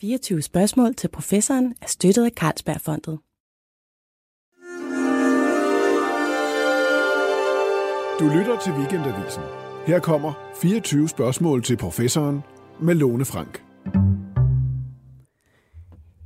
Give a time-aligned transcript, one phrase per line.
[0.00, 3.18] 24 spørgsmål til professoren er støttet af Carlsbergfondet.
[8.20, 9.42] Du lytter til Weekendavisen.
[9.86, 12.40] Her kommer 24 spørgsmål til professoren
[12.80, 13.64] med Lone Frank.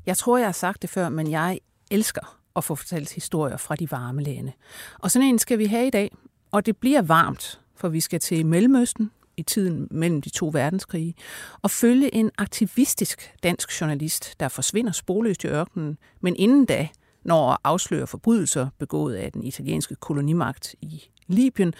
[0.06, 1.58] Jeg tror, jeg har sagt det før, men jeg
[1.90, 4.52] elsker at få fortalt historier fra de varme lande.
[4.98, 6.16] Og sådan en skal vi have i dag,
[6.50, 11.14] og det bliver varmt, for vi skal til Mellemøsten i tiden mellem de to verdenskrige,
[11.62, 16.88] og følge en aktivistisk dansk journalist, der forsvinder sporløst i ørkenen, men inden da
[17.24, 21.74] når at afsløre forbrydelser begået af den italienske kolonimagt i Libyen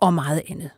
[0.00, 0.70] og meget andet.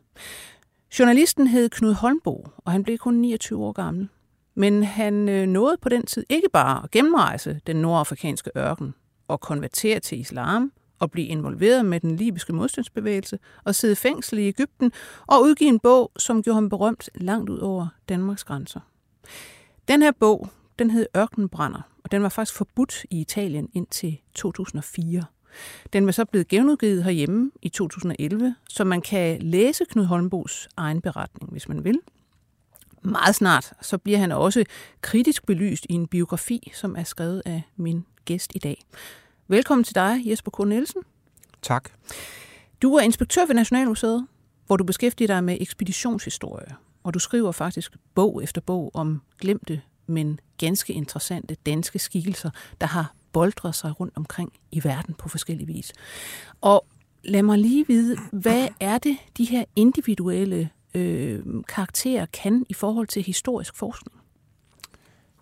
[0.99, 4.09] Journalisten hed Knud Holmbo, og han blev kun 29 år gammel.
[4.55, 8.95] Men han øh, nåede på den tid ikke bare at gennemrejse den nordafrikanske ørken
[9.29, 14.39] og konvertere til islam at blive involveret med den libyske modstandsbevægelse og sidde i fængsel
[14.39, 14.93] i Ægypten
[15.27, 18.81] og udgive en bog, som gjorde ham berømt langt ud over Danmarks grænser.
[19.89, 25.25] Den her bog, den hed Ørkenbrænder, og den var faktisk forbudt i Italien indtil 2004.
[25.93, 31.01] Den var så blevet genudgivet herhjemme i 2011, så man kan læse Knud Holmbos egen
[31.01, 32.01] beretning, hvis man vil.
[33.03, 34.65] Meget snart så bliver han også
[35.01, 38.85] kritisk belyst i en biografi, som er skrevet af min gæst i dag.
[39.49, 40.69] Velkommen til dig, Jesper K.
[40.69, 41.03] Nielsen.
[41.63, 41.91] Tak.
[42.83, 44.27] Du er inspektør ved Nationalmuseet,
[44.67, 49.83] hvor du beskæftiger dig med ekspeditionshistorie, og du skriver faktisk bog efter bog om glemte,
[50.07, 55.67] men ganske interessante danske skikkelser, der har boldret sig rundt omkring i verden på forskellige
[55.67, 55.93] vis.
[56.61, 56.87] Og
[57.25, 63.07] lad mig lige vide, hvad er det, de her individuelle øh, karakterer kan i forhold
[63.07, 64.26] til historisk forskning?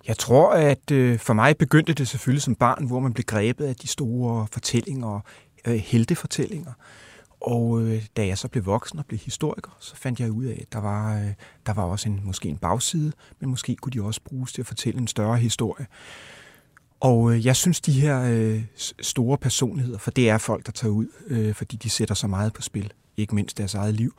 [0.08, 3.64] Jeg tror, at øh, for mig begyndte det selvfølgelig som barn, hvor man blev grebet
[3.64, 5.20] af de store fortællinger,
[5.66, 6.72] øh, heltefortællinger.
[7.40, 10.58] Og øh, da jeg så blev voksen og blev historiker, så fandt jeg ud af,
[10.60, 11.32] at der var, øh,
[11.66, 14.66] der var også en, måske en bagside, men måske kunne de også bruges til at
[14.66, 15.86] fortælle en større historie.
[17.00, 18.62] Og øh, jeg synes, de her øh,
[19.00, 22.52] store personligheder, for det er folk, der tager ud, øh, fordi de sætter så meget
[22.52, 24.14] på spil, ikke mindst deres eget liv,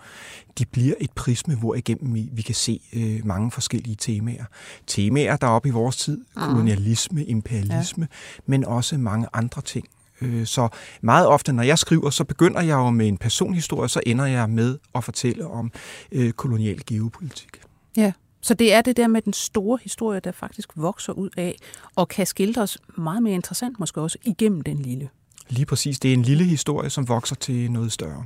[0.57, 4.45] de bliver et prisme, hvor igennem vi kan se øh, mange forskellige temaer.
[4.87, 6.41] Temaer, der er oppe i vores tid, mm.
[6.41, 8.41] kolonialisme, imperialisme, ja.
[8.45, 9.87] men også mange andre ting.
[10.21, 10.69] Øh, så
[11.01, 14.49] meget ofte, når jeg skriver, så begynder jeg jo med en personhistorie, så ender jeg
[14.49, 15.71] med at fortælle om
[16.11, 17.61] øh, kolonial geopolitik.
[17.97, 21.57] Ja, så det er det der med den store historie, der faktisk vokser ud af,
[21.95, 25.09] og kan skildres meget mere interessant måske også igennem den lille.
[25.49, 25.99] Lige præcis.
[25.99, 28.25] Det er en lille historie, som vokser til noget større.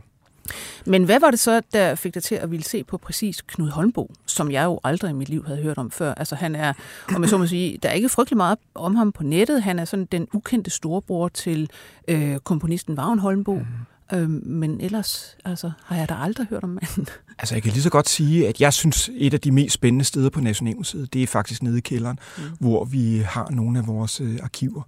[0.86, 3.70] Men hvad var det så, der fik dig til at ville se på præcis Knud
[3.70, 6.14] Holmbo, som jeg jo aldrig i mit liv havde hørt om før?
[6.14, 6.74] Altså han er,
[7.16, 9.64] om jeg så må sige, der er ikke frygtelig meget om ham på nettet.
[9.64, 11.70] Han er sådan den ukendte storebror til
[12.08, 13.54] øh, komponisten Vagn Holmbo.
[13.54, 13.66] Mm.
[14.14, 17.08] Øh, men ellers altså, har jeg da aldrig hørt om manden.
[17.42, 20.06] Altså jeg kan lige så godt sige, at jeg synes, et af de mest spændende
[20.06, 22.44] steder på Nationalmuseet, det er faktisk nede i kælderen, mm.
[22.60, 24.82] hvor vi har nogle af vores øh, arkiver.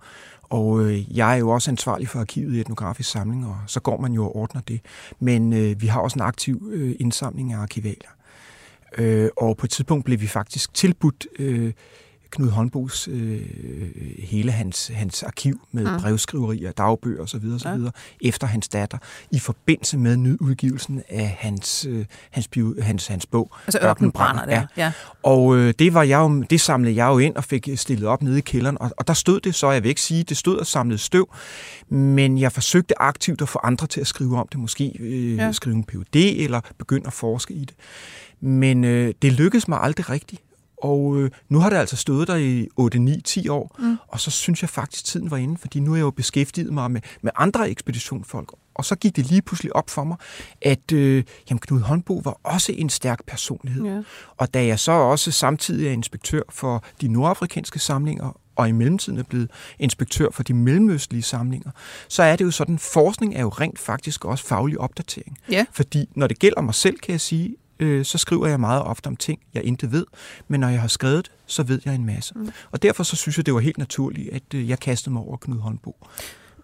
[0.43, 4.01] Og øh, jeg er jo også ansvarlig for arkivet i etnografisk samling, og så går
[4.01, 4.81] man jo og ordner det.
[5.19, 8.09] Men øh, vi har også en aktiv øh, indsamling af arkivalier.
[8.97, 11.73] Øh, og på et tidspunkt blev vi faktisk tilbudt øh,
[12.31, 13.41] Knud Holmbos øh,
[14.19, 16.01] hele hans, hans arkiv med mm.
[16.01, 17.45] brevskriverier, dagbøger osv.
[17.55, 17.67] osv.
[17.67, 17.89] Ja.
[18.21, 18.97] efter hans datter,
[19.31, 23.51] i forbindelse med nyudgivelsen af hans, øh, hans, bio, hans, hans bog.
[23.67, 24.65] Altså Ørken brænder ja.
[24.77, 24.91] ja.
[25.23, 28.21] Og øh, det, var jeg jo, det samlede jeg jo ind og fik stillet op
[28.21, 30.57] nede i kælderen, og, og der stod det så, jeg vil ikke sige, det stod
[30.57, 31.33] og samlede støv,
[31.89, 35.51] men jeg forsøgte aktivt at få andre til at skrive om det, måske øh, ja.
[35.51, 37.75] skrive en PhD eller begynde at forske i det.
[38.41, 40.41] Men øh, det lykkedes mig aldrig rigtigt.
[40.81, 43.97] Og øh, nu har det altså stået der i 8, 9, 10 år, mm.
[44.07, 46.91] og så synes jeg faktisk, tiden var inde, fordi nu er jeg jo beskæftiget mig
[46.91, 48.53] med, med andre ekspeditionsfolk.
[48.73, 50.17] Og så gik det lige pludselig op for mig,
[50.61, 53.85] at øh, jamen, Knud Håndbo var også en stærk personlighed.
[53.85, 54.01] Ja.
[54.37, 59.19] Og da jeg så også samtidig er inspektør for de nordafrikanske samlinger, og i mellemtiden
[59.19, 61.71] er blevet inspektør for de mellemøstlige samlinger,
[62.07, 65.37] så er det jo sådan, forskning er jo rent faktisk også faglig opdatering.
[65.49, 65.65] Ja.
[65.71, 69.07] Fordi når det gælder mig selv, kan jeg sige, øh, så skriver jeg meget ofte
[69.07, 70.05] om ting, jeg intet ved.
[70.47, 72.33] Men når jeg har skrevet så ved jeg en masse.
[72.35, 72.49] Mm.
[72.71, 75.37] Og derfor så synes jeg, det var helt naturligt, at øh, jeg kastede mig over
[75.37, 75.95] Knud Håndbo.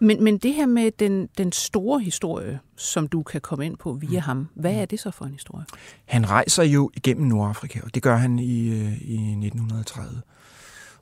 [0.00, 3.92] Men, men det her med den, den store historie, som du kan komme ind på
[3.92, 4.24] via mm.
[4.24, 5.64] ham, hvad er det så for en historie?
[6.04, 10.22] Han rejser jo igennem Nordafrika, og det gør han i, øh, i 1930.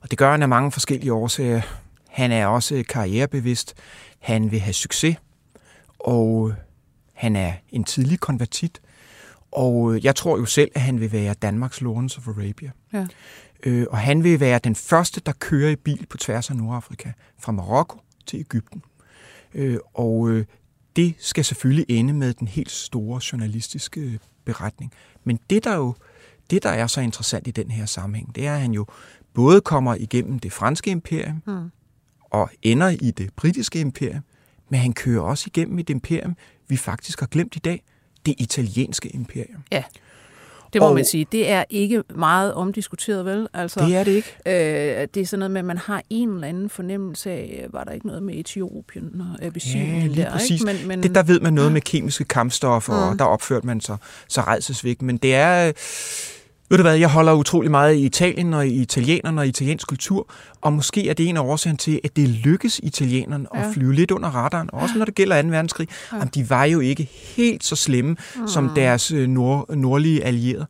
[0.01, 1.61] Og det gør han af mange forskellige årsager.
[2.09, 3.73] Han er også karrierebevidst.
[4.19, 5.17] Han vil have succes.
[5.99, 6.53] Og
[7.13, 8.81] han er en tidlig konvertit.
[9.51, 12.71] Og øh, jeg tror jo selv, at han vil være Danmarks Lawrence of Arabia.
[12.93, 13.07] Ja.
[13.63, 17.11] Øh, og han vil være den første, der kører i bil på tværs af Nordafrika,
[17.39, 18.81] fra Marokko til Ægypten.
[19.53, 20.45] Øh, og øh,
[20.95, 24.91] det skal selvfølgelig ende med den helt store journalistiske beretning.
[25.23, 25.93] Men det, der jo
[26.49, 28.85] det, der er så interessant i den her sammenhæng, det er, at han jo
[29.33, 31.71] både kommer igennem det franske imperium mm.
[32.19, 34.23] og ender i det britiske imperium,
[34.69, 36.35] men han kører også igennem et imperium,
[36.67, 37.83] vi faktisk har glemt i dag,
[38.27, 39.63] det italienske imperium.
[39.71, 39.83] Ja.
[40.73, 41.25] Det må og, man sige.
[41.31, 43.47] Det er ikke meget omdiskuteret, vel?
[43.53, 44.37] Altså, det er det ikke.
[44.45, 47.83] Øh, det er sådan noget med, at man har en eller anden fornemmelse af, var
[47.83, 50.51] der ikke noget med Etiopien og Abyssinien ja, lige der, præcis.
[50.51, 50.65] Ikke?
[50.65, 51.73] Men, men, det, der ved man noget ja.
[51.73, 53.11] med kemiske kampstoffer, mm.
[53.11, 53.97] og der opførte man sig
[54.27, 55.01] så redselsvægt.
[55.01, 55.71] Men det er...
[56.69, 60.29] Ved du hvad, jeg holder utrolig meget i Italien og i italienerne og italiensk kultur,
[60.61, 63.67] og måske er det en af årsagen til, at det lykkes italienerne ja.
[63.67, 65.47] at flyve lidt under radaren, også når det gælder 2.
[65.47, 65.87] verdenskrig.
[66.11, 66.17] Ja.
[66.17, 68.47] Jamen, de var jo ikke helt så slemme mm.
[68.47, 70.65] som deres øh, nord, nordlige allierede,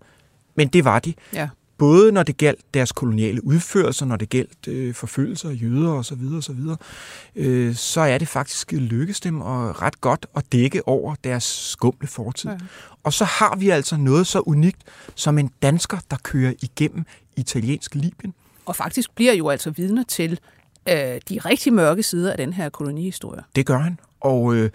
[0.56, 1.14] men det var de.
[1.34, 5.90] Ja både når det galt deres koloniale udførelser, når det galt øh, forfølgelser af jøder
[5.90, 6.60] osv., osv.,
[7.36, 12.08] øh, så er det faktisk lykkedes dem at ret godt at dække over deres skumle
[12.08, 12.50] fortid.
[12.50, 12.58] Ja.
[13.04, 14.82] Og så har vi altså noget så unikt
[15.16, 18.34] som en dansker, der kører igennem italiensk Libyen.
[18.66, 20.40] Og faktisk bliver jo altså vidne til
[20.90, 20.96] øh,
[21.30, 23.42] de rigtig mørke sider af den her kolonihistorie.
[23.56, 24.00] Det gør han.
[24.20, 24.70] Og øh,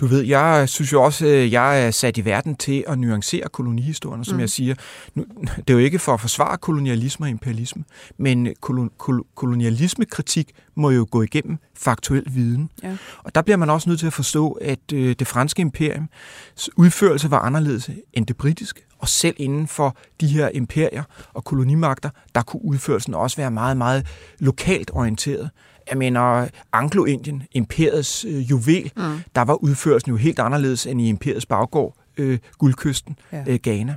[0.00, 3.48] du ved, jeg synes jo også, at jeg er sat i verden til at nuancere
[3.52, 4.40] kolonihistorien, som mm.
[4.40, 4.74] jeg siger.
[5.14, 5.24] Nu,
[5.58, 7.84] det er jo ikke for at forsvare kolonialisme og imperialisme,
[8.18, 12.70] men kolon, kol, kolonialismekritik må jo gå igennem faktuel viden.
[12.82, 12.96] Ja.
[13.18, 17.30] Og der bliver man også nødt til at forstå, at øh, det franske imperiums udførelse
[17.30, 18.82] var anderledes end det britiske.
[18.98, 21.02] Og selv inden for de her imperier
[21.34, 24.06] og kolonimagter, der kunne udførelsen også være meget, meget
[24.38, 25.50] lokalt orienteret
[25.90, 29.02] jeg mener, Anglo-Indien, imperiets øh, juvel, mm.
[29.34, 33.44] der var udførelsen jo helt anderledes end i imperiets baggård, øh, guldkysten, ja.
[33.48, 33.94] øh, Ghana.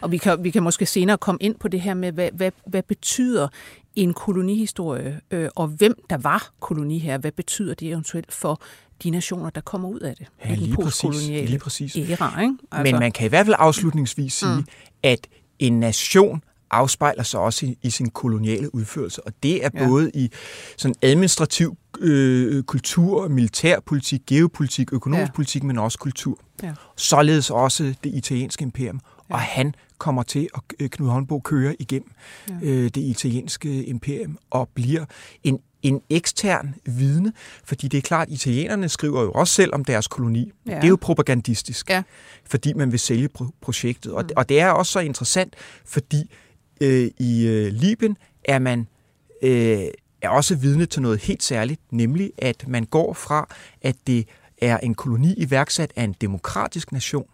[0.00, 2.52] Og vi kan, vi kan måske senere komme ind på det her med, hvad, hvad,
[2.66, 3.48] hvad betyder
[3.94, 8.62] en kolonihistorie, øh, og hvem der var koloni her, hvad betyder det eventuelt for
[9.02, 10.26] de nationer, der kommer ud af det?
[10.44, 11.28] Ja, lige præcis.
[11.28, 11.96] Lige præcis.
[11.96, 12.54] Æra, ikke?
[12.72, 12.92] Altså.
[12.92, 14.66] Men man kan i hvert fald afslutningsvis sige, mm.
[15.02, 15.26] at
[15.58, 19.26] en nation afspejler sig også i, i sin koloniale udførelse.
[19.26, 19.86] Og det er ja.
[19.86, 20.30] både i
[20.76, 25.34] sådan administrativ øh, kultur, militærpolitik, geopolitik, økonomisk ja.
[25.34, 26.38] politik, men også kultur.
[26.62, 26.74] Ja.
[26.96, 29.00] Således også det italienske imperium.
[29.30, 29.34] Ja.
[29.34, 32.10] Og han kommer til at øh, Knud Håndbo køre igennem
[32.48, 32.54] ja.
[32.62, 35.04] øh, det italienske imperium og bliver
[35.44, 37.32] en en ekstern vidne,
[37.64, 40.52] fordi det er klart, at italienerne skriver jo også selv om deres koloni.
[40.66, 40.74] Ja.
[40.74, 42.02] Det er jo propagandistisk, ja.
[42.44, 44.12] fordi man vil sælge pro- projektet.
[44.12, 44.28] Og, mm.
[44.36, 45.54] og det er også så interessant,
[45.84, 46.30] fordi
[46.80, 48.86] øh, i øh, Libyen er man
[49.42, 49.86] øh,
[50.22, 53.48] er også vidne til noget helt særligt, nemlig at man går fra,
[53.82, 54.26] at det
[54.58, 57.26] er en koloni iværksat af en demokratisk nation.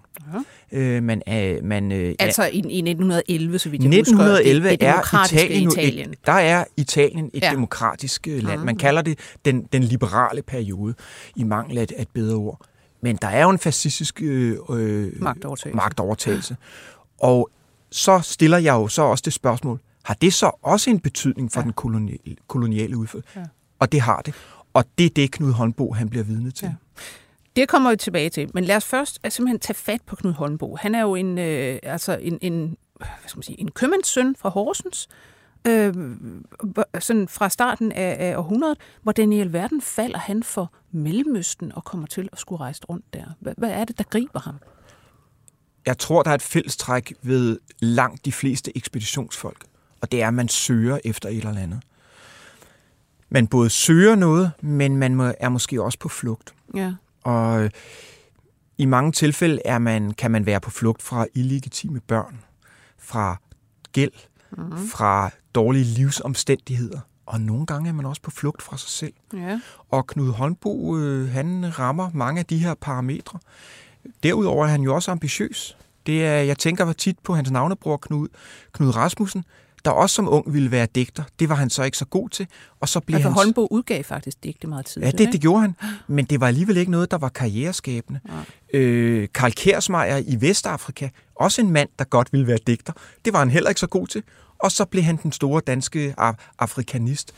[0.73, 0.79] Ja.
[0.79, 4.71] Øh, man er, man, øh, altså i, i 1911, så vidt jeg 1911 husker.
[4.71, 6.11] Det, det er Italien, Italien.
[6.11, 7.51] Et, der er Italien et ja.
[7.51, 8.61] demokratisk øh, land.
[8.61, 10.95] Man kalder det den, den liberale periode,
[11.37, 12.61] i mangel af et, et bedre ord.
[13.01, 15.77] Men der er jo en fascistisk øh, øh magtovertagelse.
[15.77, 16.57] magtovertagelse.
[17.19, 17.51] Og
[17.93, 21.61] så stiller jeg jo så også det spørgsmål, har det så også en betydning for
[21.61, 21.65] ja.
[21.65, 23.31] den koloniale, koloniale udførelse?
[23.37, 23.45] Ja.
[23.79, 24.35] Og det har det.
[24.75, 26.67] Og det er det, Knud Holmbo han bliver vidne til.
[26.67, 26.75] Ja.
[27.57, 28.51] Det kommer vi tilbage til.
[28.55, 30.77] Men lad os først altså, simpelthen tage fat på Knud Holmbo.
[30.77, 34.49] Han er jo en, øh, altså en, en, hvad skal man sige, en købmandssøn fra
[34.49, 35.09] Horsens,
[35.67, 35.95] øh,
[36.99, 38.79] sådan fra starten af, af århundredet.
[39.03, 43.25] Hvordan i alverden falder han for Mellemøsten og kommer til at skulle rejse rundt der?
[43.41, 44.55] Hvad, hvad er det, der griber ham?
[45.87, 49.65] Jeg tror, der er et fællestræk ved langt de fleste ekspeditionsfolk,
[50.01, 51.81] og det er, at man søger efter et eller andet.
[53.31, 56.55] Man både søger noget, men man er måske også på flugt.
[56.75, 56.95] Ja.
[57.23, 57.71] Og
[58.79, 62.41] i mange tilfælde er man, kan man være på flugt fra illegitime børn,
[62.99, 63.37] fra
[63.93, 64.13] gæld,
[64.51, 64.89] mm-hmm.
[64.89, 69.13] fra dårlige livsomstændigheder, og nogle gange er man også på flugt fra sig selv.
[69.35, 69.61] Ja.
[69.91, 73.39] Og Knud Håndbo, øh, han rammer mange af de her parametre.
[74.23, 75.77] Derudover er han jo også ambitiøs.
[76.07, 78.29] Det er, jeg tænker tit på hans navnebror Knud,
[78.73, 79.45] Knud Rasmussen,
[79.85, 81.25] der også som ung ville være digter.
[81.39, 82.47] Det var han så ikke så god til.
[82.81, 83.39] Og så blev altså, hans...
[83.39, 85.21] Holmbo udgav faktisk digte meget tidligt.
[85.21, 85.77] Ja, det, det gjorde han.
[86.07, 88.21] Men det var alligevel ikke noget, der var karriereskabende.
[88.73, 88.79] Ja.
[88.79, 92.93] Øh, Karl Kersmeier i Vestafrika, også en mand, der godt ville være digter.
[93.25, 94.23] Det var han heller ikke så god til.
[94.59, 97.33] Og så blev han den store danske af- afrikanist.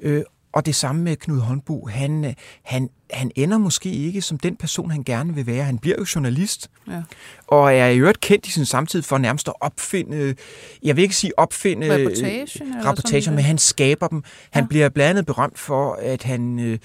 [0.00, 0.22] Øh,
[0.56, 1.86] og det samme med Knud Håndbo.
[1.86, 5.64] Han, han, han ender måske ikke som den person, han gerne vil være.
[5.64, 7.02] Han bliver jo journalist, ja.
[7.46, 10.34] og er i øvrigt kendt i sin samtid for nærmest at opfinde,
[10.82, 12.06] jeg vil ikke sige opfinde
[12.84, 14.22] rapportager, men han skaber dem.
[14.50, 14.68] Han ja.
[14.68, 16.58] bliver blandt andet berømt for, at han...
[16.58, 16.78] Øh,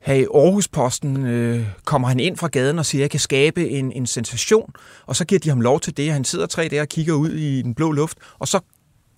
[0.00, 3.68] her i Aarhus-posten øh, kommer han ind fra gaden og siger, at jeg kan skabe
[3.68, 4.72] en, en sensation,
[5.06, 6.12] og så giver de ham lov til det.
[6.12, 8.60] Han sidder tre dage og kigger ud i den blå luft, og så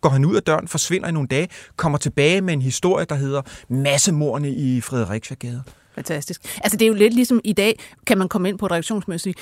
[0.01, 3.15] går han ud af døren, forsvinder i nogle dage, kommer tilbage med en historie, der
[3.15, 5.63] hedder Massemorne i Frederiksgade.
[5.95, 6.59] Fantastisk.
[6.65, 9.35] Altså det er jo lidt ligesom i dag, kan man komme ind på et sige,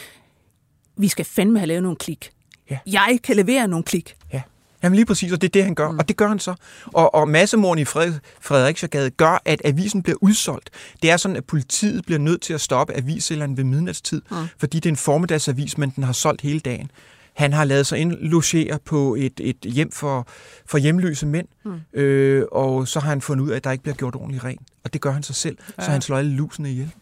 [0.96, 2.30] vi skal fandme have lavet nogle klik.
[2.70, 2.78] Ja.
[2.86, 4.16] Jeg kan levere nogle klik.
[4.32, 4.42] Ja.
[4.82, 5.90] Jamen lige præcis, og det er det, han gør.
[5.90, 5.98] Mm.
[5.98, 6.54] Og det gør han så.
[6.86, 10.70] Og, og massemorden i Fred, Frederiksgade gør, at avisen bliver udsolgt.
[11.02, 14.36] Det er sådan, at politiet bliver nødt til at stoppe avissælgeren ved midnatstid, mm.
[14.58, 16.90] fordi det er en formiddagsavis, men den har solgt hele dagen.
[17.36, 20.26] Han har lavet sig indlogere på et, et hjem for,
[20.66, 22.00] for hjemløse mænd, mm.
[22.00, 24.62] øh, og så har han fundet ud af, at der ikke bliver gjort ordentligt rent.
[24.84, 25.84] Og det gør han sig selv, ja.
[25.84, 26.92] så han slår alle lusene ihjel.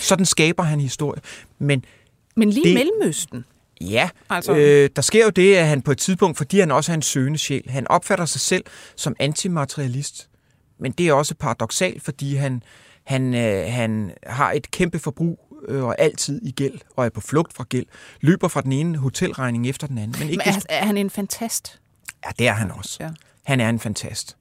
[0.00, 1.20] Sådan skaber han historie.
[1.58, 1.84] Men,
[2.36, 3.44] Men lige det, Mellemøsten,
[3.80, 4.56] Ja, altså.
[4.56, 7.02] øh, der sker jo det, at han på et tidspunkt, fordi han også er en
[7.02, 8.64] søgende sjæl, han opfatter sig selv
[8.96, 10.28] som antimaterialist.
[10.78, 12.62] Men det er også paradoxalt, fordi han,
[13.04, 17.20] han, øh, han har et kæmpe forbrug øh, og altid i gæld, og er på
[17.20, 17.86] flugt fra gæld,
[18.20, 20.16] løber fra den ene hotelregning efter den anden.
[20.18, 21.80] Men, ikke Men er, er han en fantast?
[22.24, 22.96] Ja, det er han også.
[23.00, 23.10] Ja.
[23.42, 24.36] Han er en fantast.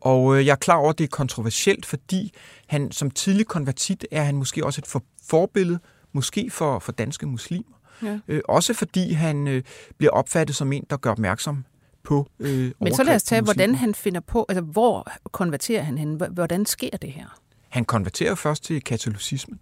[0.00, 2.32] Og øh, jeg er klar over, at det er kontroversielt, fordi
[2.66, 5.78] han som tidlig konvertit er han måske også et for, forbillede,
[6.12, 7.80] måske for, for danske muslimer.
[8.02, 8.18] Ja.
[8.28, 9.62] Øh, også fordi han øh,
[9.98, 11.64] bliver opfattet som en, der gør opmærksom
[12.02, 15.98] på øh, Men så lad os tage, hvordan han finder på, altså hvor konverterer han
[15.98, 16.20] hen?
[16.30, 17.40] Hvordan sker det her?
[17.68, 19.58] Han konverterer først til katolicismen.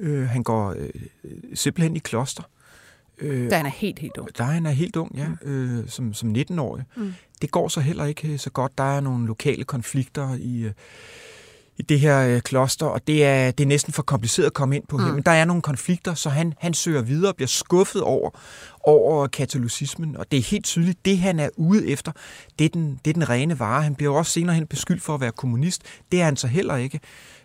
[0.00, 0.90] Øh, han går øh,
[1.54, 2.42] simpelthen i kloster.
[3.18, 4.38] Øh, da han er helt, helt ung.
[4.38, 5.50] Da han er helt ung, ja, mm.
[5.50, 6.84] øh, som, som 19-årig.
[6.96, 7.14] Mm.
[7.42, 8.78] Det går så heller ikke så godt.
[8.78, 10.72] Der er nogle lokale konflikter i, øh,
[11.76, 14.76] i det her øh, kloster, og det er, det er næsten for kompliceret at komme
[14.76, 14.96] ind på.
[14.96, 15.04] Mm.
[15.04, 18.30] Men der er nogle konflikter, så han, han søger videre og bliver skuffet over,
[18.84, 22.12] over katolicismen, og det er helt tydeligt, det han er ude efter,
[22.58, 23.82] det er den, det er den rene vare.
[23.82, 25.82] Han bliver også senere hen beskyldt for at være kommunist.
[26.12, 27.00] Det er han så heller ikke.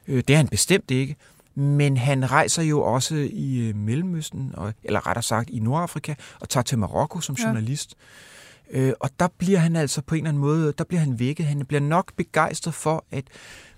[0.07, 1.15] Øh, det er han bestemt ikke.
[1.55, 6.49] Men han rejser jo også i øh, Mellemøsten, og, eller rettere sagt i Nordafrika, og
[6.49, 7.95] tager til Marokko som journalist.
[8.73, 8.79] Ja.
[8.79, 11.45] Øh, og der bliver han altså på en eller anden måde, der bliver han vækket.
[11.45, 13.23] Han bliver nok begejstret for, at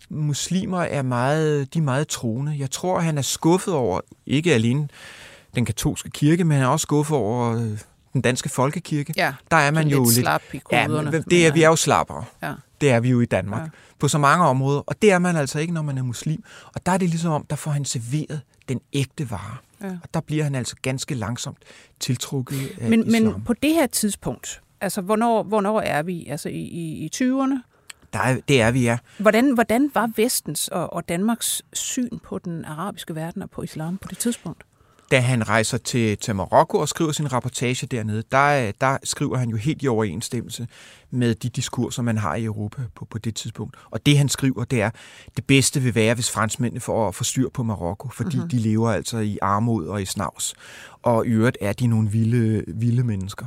[0.09, 2.55] muslimer er meget, de er meget troende.
[2.59, 4.87] Jeg tror, han er skuffet over, ikke alene
[5.55, 7.79] den katolske kirke, men han er også skuffet over øh,
[8.13, 9.13] den danske folkekirke.
[9.17, 10.13] Ja, der er man jo lidt...
[10.13, 10.87] Slap i ja,
[11.29, 12.23] det er, vi er jo slappere.
[12.43, 12.53] Ja.
[12.81, 13.61] Det er vi jo i Danmark.
[13.61, 13.69] Ja.
[13.99, 14.79] På så mange områder.
[14.79, 16.43] Og det er man altså ikke, når man er muslim.
[16.75, 19.57] Og der er det ligesom om, der får han serveret den ægte vare.
[19.81, 19.97] Ja.
[20.03, 21.57] Og der bliver han altså ganske langsomt
[21.99, 23.33] tiltrukket af men, islam.
[23.33, 26.27] Men på det her tidspunkt, altså hvornår, hvornår er vi?
[26.27, 27.59] Altså i, i, i 20'erne?
[28.13, 28.97] Der er, det er vi, ja.
[29.17, 33.97] Hvordan, hvordan var vestens og, og Danmarks syn på den arabiske verden og på islam
[33.97, 34.63] på det tidspunkt?
[35.11, 39.49] Da han rejser til, til Marokko og skriver sin rapportage dernede, der, der skriver han
[39.49, 40.67] jo helt i overensstemmelse
[41.11, 43.77] med de diskurser, man har i Europa på, på det tidspunkt.
[43.91, 44.89] Og det han skriver, det er,
[45.35, 48.49] det bedste vil være, hvis franskmændene får, får styr på Marokko, fordi mm-hmm.
[48.49, 50.55] de lever altså i armod og i snavs.
[51.01, 53.45] Og i øvrigt er de nogle vilde, vilde mennesker.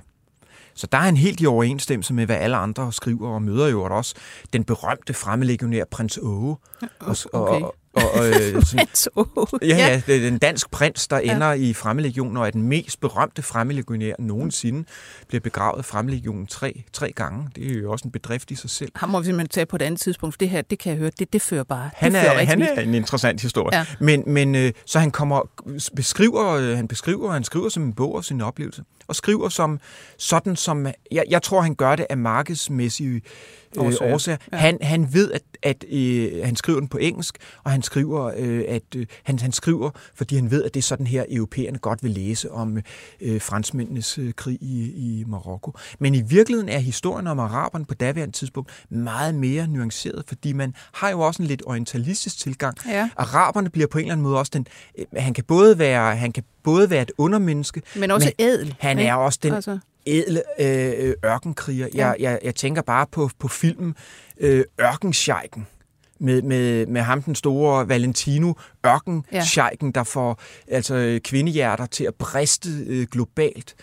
[0.80, 3.82] Så der er en helt i overensstemmelse med, hvad alle andre skriver, og møder jo
[3.82, 4.14] også
[4.52, 6.56] den berømte fremmedlegionær prins Åge.
[7.00, 7.60] Og, okay.
[7.60, 8.62] og, og, og, øh,
[8.94, 11.52] sådan, ja, ja, det er en dansk prins, der ender ja.
[11.52, 14.84] i fremmedlegionen, og er den mest berømte fremmedlegionær nogensinde.
[15.28, 17.49] Bliver begravet i fremmedlegionen tre, tre gange.
[17.56, 18.92] Det er jo også en bedrift i sig selv.
[18.94, 20.99] Han må vi simpelthen tage på et andet tidspunkt, for det her, det kan jeg
[20.99, 21.90] høre, det, det fører bare.
[21.94, 23.78] Han, det er, han er en interessant historie.
[23.78, 23.87] Ja.
[24.00, 25.49] Men, men øh, så han kommer,
[25.96, 29.81] beskriver, øh, han beskriver, han skriver som en bog og sin oplevelse, og skriver som
[30.19, 33.23] sådan som, jeg, jeg tror, han gør det af markedsmæssige
[33.78, 34.38] øh, årsager.
[34.52, 34.56] Ja.
[34.56, 38.64] Han, han ved, at, at øh, han skriver den på engelsk, og han skriver, øh,
[38.68, 42.02] at øh, han, han skriver, fordi han ved, at det er sådan her, europæerne godt
[42.02, 42.78] vil læse om
[43.20, 45.72] øh, franskmændenes øh, krig i, i Marokko.
[45.98, 50.74] Men i virkeligheden er historien om araberne på daværende tidspunkt meget mere nuanceret, fordi man
[50.92, 52.76] har jo også en lidt orientalistisk tilgang.
[52.88, 53.10] Ja.
[53.16, 54.66] Araberne bliver på en eller anden måde også den...
[54.98, 58.74] Øh, han kan både være, han kan både være et undermenneske, men også men ædel.
[58.78, 61.88] Han er også den altså ædle øh, ørkenkriger.
[61.95, 62.07] Ja.
[62.07, 63.95] Jeg, jeg, jeg tænker bare på, på filmen
[64.40, 65.66] øh, Ørkenscheiken
[66.21, 68.52] med, med, med ham, den store Valentino
[68.87, 69.92] Ørkenscheiken, ja.
[69.99, 73.75] der får altså, kvindehjerter til at briste øh, globalt.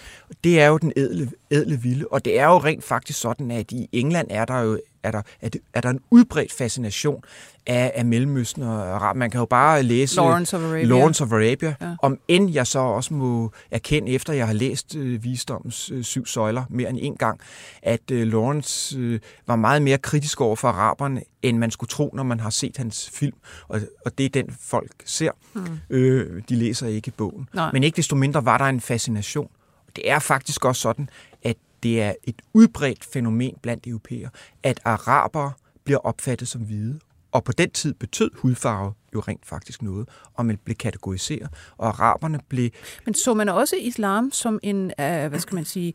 [0.43, 3.71] Det er jo den ædle, ædle vilde, og det er jo rent faktisk sådan, at
[3.71, 7.23] i England er der jo er der, er, det, er der en udbredt fascination
[7.67, 9.15] af, af Mellemøsten og Arab.
[9.15, 11.95] Man kan jo bare læse Lawrence of Arabia, Lawrence of Arabia ja.
[12.01, 16.25] om end jeg så også må erkende, efter jeg har læst øh, Visdoms øh, syv
[16.25, 17.39] søjler mere end en gang,
[17.81, 22.11] at øh, Lawrence øh, var meget mere kritisk over for araberne, end man skulle tro,
[22.13, 23.35] når man har set hans film.
[23.67, 25.31] Og, og det er den, folk ser.
[25.53, 25.79] Hmm.
[25.89, 27.49] Øh, de læser ikke bogen.
[27.53, 27.71] Nej.
[27.73, 29.49] Men ikke desto mindre var der en fascination.
[29.95, 31.09] Det er faktisk også sådan,
[31.43, 34.29] at det er et udbredt fænomen blandt europæere,
[34.63, 35.51] at arabere
[35.83, 36.99] bliver opfattet som hvide.
[37.31, 41.87] Og på den tid betød hudfarve jo rent faktisk noget, og man blev kategoriseret, og
[41.87, 42.69] araberne blev...
[43.05, 45.93] Men så man også islam som en, uh, hvad skal man sige,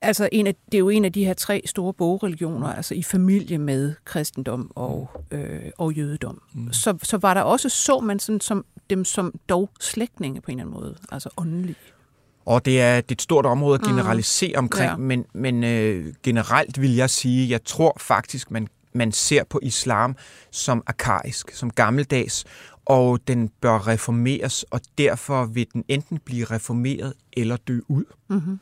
[0.00, 3.02] altså en af, det er jo en af de her tre store bogreligioner, altså i
[3.02, 6.42] familie med kristendom og, øh, og jødedom.
[6.54, 6.72] Mm.
[6.72, 10.60] Så, så var der også, så man sådan som, dem som dog slægtninge på en
[10.60, 11.76] eller anden måde, altså åndelige.
[12.50, 14.64] Og det er, det er et stort område at generalisere mm.
[14.64, 14.96] omkring, Ja.
[14.96, 20.16] men, men øh, generelt vil jeg sige, jeg tror faktisk, man, man ser på islam
[20.50, 22.44] som arkaisk, som gammeldags,
[22.86, 28.04] og den bør reformeres, og derfor vil den enten blive reformeret eller dø ud.
[28.28, 28.60] Mm-hmm.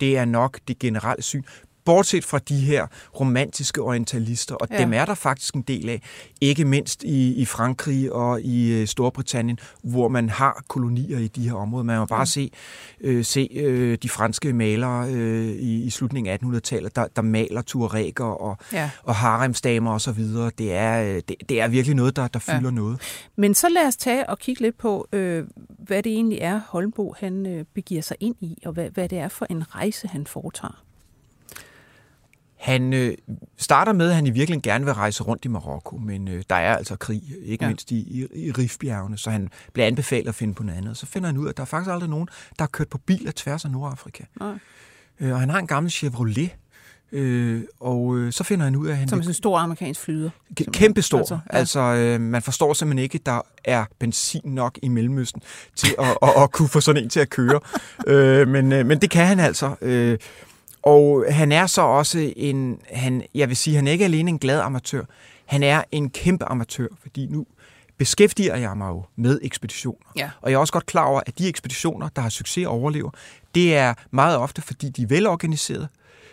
[0.00, 1.42] Det er nok det generelle syn.
[1.86, 2.86] Bortset fra de her
[3.20, 4.76] romantiske orientalister, og Ja.
[4.76, 4.80] ja.
[4.82, 6.02] dem er der faktisk en del af,
[6.40, 11.48] ikke mindst i, i Frankrig og i øh, Storbritannien, hvor man har kolonier i de
[11.48, 11.84] her områder.
[11.84, 12.24] Man må bare Ja.
[12.24, 12.50] se,
[13.00, 17.62] øh, se øh, de franske malere øh, i, i slutningen af 1800-tallet, der, der maler
[17.62, 18.90] tuareger og, Ja.
[19.02, 20.50] og haremsdamer og så videre.
[20.58, 22.58] Det er, øh, det, det er virkelig noget, der, der Ja.
[22.58, 23.00] fylder noget.
[23.36, 25.44] Men så lad os tage og kigge lidt på, øh,
[25.78, 29.18] hvad det egentlig er, Holmbo han øh, begiver sig ind i, og hvad, hvad det
[29.18, 30.82] er for en rejse, han foretager.
[32.66, 33.14] Han øh,
[33.56, 36.56] starter med, at han i virkeligheden gerne vil rejse rundt i Marokko, men øh, der
[36.56, 37.68] er altså krig, ikke Ja.
[37.68, 40.96] mindst i, i, i Rifbjergene, så han bliver anbefalet at finde på noget andet.
[40.96, 42.98] Så finder han ud af, at der er faktisk aldrig nogen, der har kørt på
[42.98, 44.24] biler tværs af Nordafrika.
[44.40, 44.52] Nej.
[45.20, 46.50] Øh, og han har en gammel Chevrolet,
[47.12, 50.00] øh, og øh, så finder han ud af, at han Som sådan en stor amerikansk
[50.00, 50.30] flyder.
[50.72, 51.18] Kæmpe stor.
[51.18, 51.86] Altså, Altså, ja.
[51.92, 55.42] altså øh, man forstår simpelthen ikke, at der er benzin nok i Mellemøsten
[55.76, 57.60] til at, at, at kunne få sådan en til at køre.
[58.06, 59.74] øh, men, øh, men det kan han altså.
[59.80, 60.18] Øh,
[60.86, 64.38] og han er så også en, han, jeg vil sige, han er ikke alene en
[64.38, 65.04] glad amatør.
[65.46, 67.46] Han er en kæmpe amatør, fordi nu
[67.98, 70.12] beskæftiger jeg mig jo med ekspeditioner.
[70.16, 70.30] Ja.
[70.40, 73.10] Og jeg er også godt klar over, at de ekspeditioner, der har succes og overlever,
[73.54, 75.88] det er meget ofte, fordi de er velorganiserede,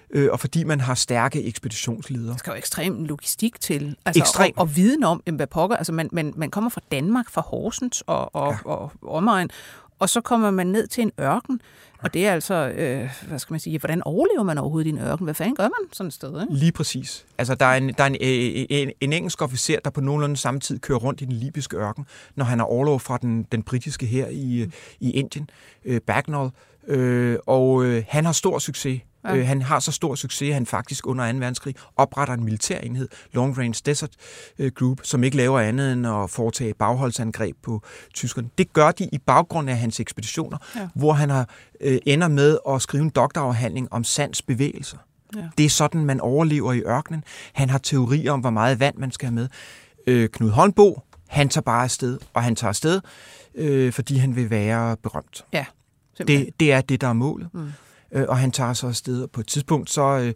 [0.09, 2.31] øh, og fordi man har stærke ekspeditionsledere.
[2.31, 3.95] Der skal jo ekstrem logistik til.
[4.05, 4.53] Altså, Ekstrem.
[4.55, 5.75] Og, og viden om, hvad pokker.
[5.75, 8.57] Altså, man, man, man kommer fra Danmark, fra Horsens og, og, ja.
[8.65, 9.49] og, og omegn,
[10.03, 11.61] og så kommer man ned til en ørken,
[11.99, 14.99] og det er altså, øh, hvad skal man sige, hvordan overlever man overhovedet i en
[14.99, 15.23] ørken?
[15.23, 16.41] Hvad fanden gør man sådan et sted?
[16.41, 16.53] Ikke?
[16.53, 17.25] Lige præcis.
[17.37, 20.01] Altså, der er, en, der er en, øh, øh en, en engelsk officer, der på
[20.01, 22.05] nogenlunde samme tid kører rundt i den libyske ørken,
[22.35, 24.71] når han har overlov fra den, den britiske her i, mm.
[24.99, 25.49] i Indien,
[25.85, 26.49] øh, Bagnall,
[26.87, 29.01] øh, og øh, han har stor succes.
[29.25, 29.35] Ja.
[29.35, 31.37] Øh, han har så stor succes, at han faktisk under 2.
[31.37, 34.09] verdenskrig opretter en militærenhed, Long Range Desert
[34.59, 37.81] øh, Group, som ikke laver andet end at foretage bagholdsangreb på
[38.13, 38.49] tyskerne.
[38.57, 40.81] Det gør de i baggrund af hans ekspeditioner, Ja.
[40.81, 40.87] ja.
[40.95, 41.49] hvor han har
[41.81, 44.97] øh, ender med at skrive en doktorafhandling om sands bevægelser.
[45.35, 45.41] Ja.
[45.57, 47.23] Det er sådan, man overlever i ørkenen.
[47.53, 49.47] Han har teorier om, hvor meget vand man skal have med.
[50.07, 53.01] Øh, Knud Holmbo, han tager bare afsted, og han tager afsted,
[53.55, 55.45] øh, fordi han vil være berømt.
[55.53, 55.65] Ja,
[56.17, 56.45] simpelthen.
[56.45, 57.49] Det, det er det, der er målet.
[57.53, 57.71] Mm.
[58.15, 60.33] Øh, og han tager så afsted, og på et tidspunkt, så, øh,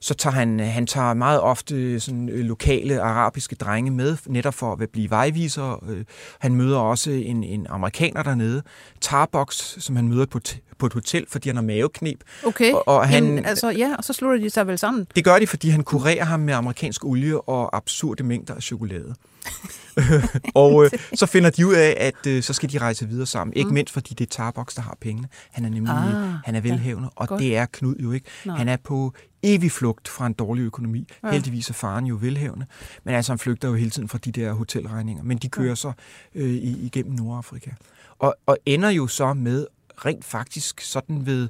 [0.00, 4.72] så tager han, han tager meget ofte sådan, øh, lokale arabiske drenge med, netop for
[4.72, 5.84] at blive vejviser.
[5.90, 6.04] Øh,
[6.38, 8.62] han møder også en, en amerikaner dernede,
[9.00, 10.40] Tarbox, som han møder på,
[10.78, 12.20] på et hotel, fordi han har mavekneb.
[12.46, 15.06] Okay, Og- og han- Jamen, altså, ja, og så slutter de sig vel sammen.
[15.16, 19.14] Det gør de, fordi han kurerer ham med amerikansk olie og absurde mængder af chokolade.
[20.54, 23.54] og øh, så finder de ud af, at øh, så skal de rejse videre sammen.
[23.56, 23.74] Ikke Mm.
[23.74, 25.28] mindst fordi det er Tarbox, der har pengene.
[25.50, 27.40] Han er nemlig Ah, han er velhavende, og godt.
[27.40, 28.26] det er Knud jo ikke.
[28.44, 28.56] Nej.
[28.56, 31.08] Han er på evig flugt fra en dårlig økonomi.
[31.22, 31.28] Ja.
[31.28, 31.32] Ja.
[31.32, 32.66] Heldigvis er faren jo velhavende.
[33.04, 35.22] Men altså, han flygter jo hele tiden fra de der hotelregninger.
[35.22, 35.74] Men de kører Ja.
[35.74, 35.92] så
[36.34, 37.70] øh, igennem Nordafrika.
[38.18, 39.66] Og, og ender jo så med
[40.06, 41.48] rent faktisk sådan ved,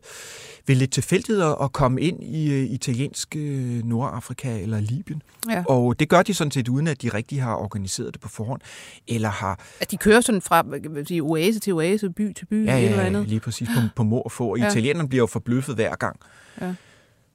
[0.67, 5.23] ved lidt tilfældigheder at komme ind i øh, italiensk øh, Nordafrika eller Libyen.
[5.51, 5.65] Ja.
[5.69, 8.61] Og det gør de sådan set uden, at de rigtig har organiseret det på forhånd,
[9.09, 10.65] eller har At de kører sådan fra
[11.07, 13.29] sige, oase til oase, by til by, ja, eller ja, andet.
[13.29, 14.51] lige præcis på, på må og få.
[14.51, 14.69] Og Ja.
[14.69, 16.17] italienerne bliver jo forbløffet hver gang.
[16.61, 16.75] Ja.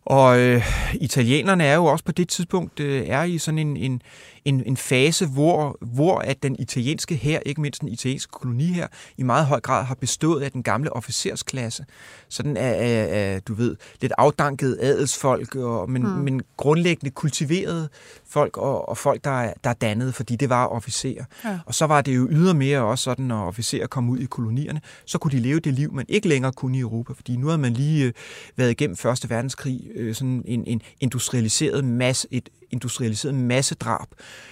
[0.10, 4.02] Og øh, italienerne er jo også på det tidspunkt øh, er i sådan en, en,
[4.46, 8.88] en, en fase, hvor, hvor at den italienske her, ikke mindst den italienske koloni her,
[9.18, 11.86] i meget høj grad har bestået af den gamle officersklasse.
[12.30, 16.10] Sådan af, af, af du ved, lidt afdankede adelsfolk, og, men, Mm.
[16.10, 17.90] men grundlæggende kultiverede
[18.30, 21.24] folk, og, og folk, der er, der er dannede, fordi det var officerer.
[21.46, 21.60] Ja.
[21.66, 25.18] Og så var det jo ydermere også sådan, når officerer kom ud i kolonierne, så
[25.18, 27.74] kunne de leve det liv, man ikke længere kunne i Europa, fordi nu havde man
[27.74, 28.14] lige øh,
[28.56, 34.08] været igennem Første Verdenskrig, øh, sådan en, en industrialiseret masse, et industrialiseret massedrab,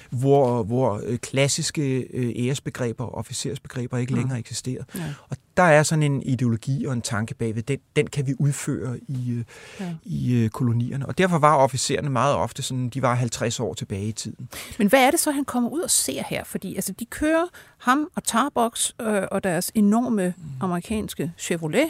[0.10, 4.20] hvor, hvor øh, klassiske øh, æresbegreber og officersbegreber ikke Mm.
[4.20, 4.84] længere eksisterer.
[4.96, 5.14] Ja.
[5.30, 8.98] Og der er sådan en ideologi og en tanke bagved, den, den kan vi udføre
[9.08, 9.44] i, øh,
[9.80, 9.94] Ja.
[10.04, 11.06] i øh, kolonierne.
[11.06, 14.50] Og derfor var officererne meget ofte sådan, de var 50 år tilbage i tiden.
[14.78, 16.44] Men hvad er det så, han kommer ud og ser her?
[16.44, 17.46] Fordi altså, de kører
[17.78, 21.90] ham og Tarbox øh, og deres enorme amerikanske Chevrolet,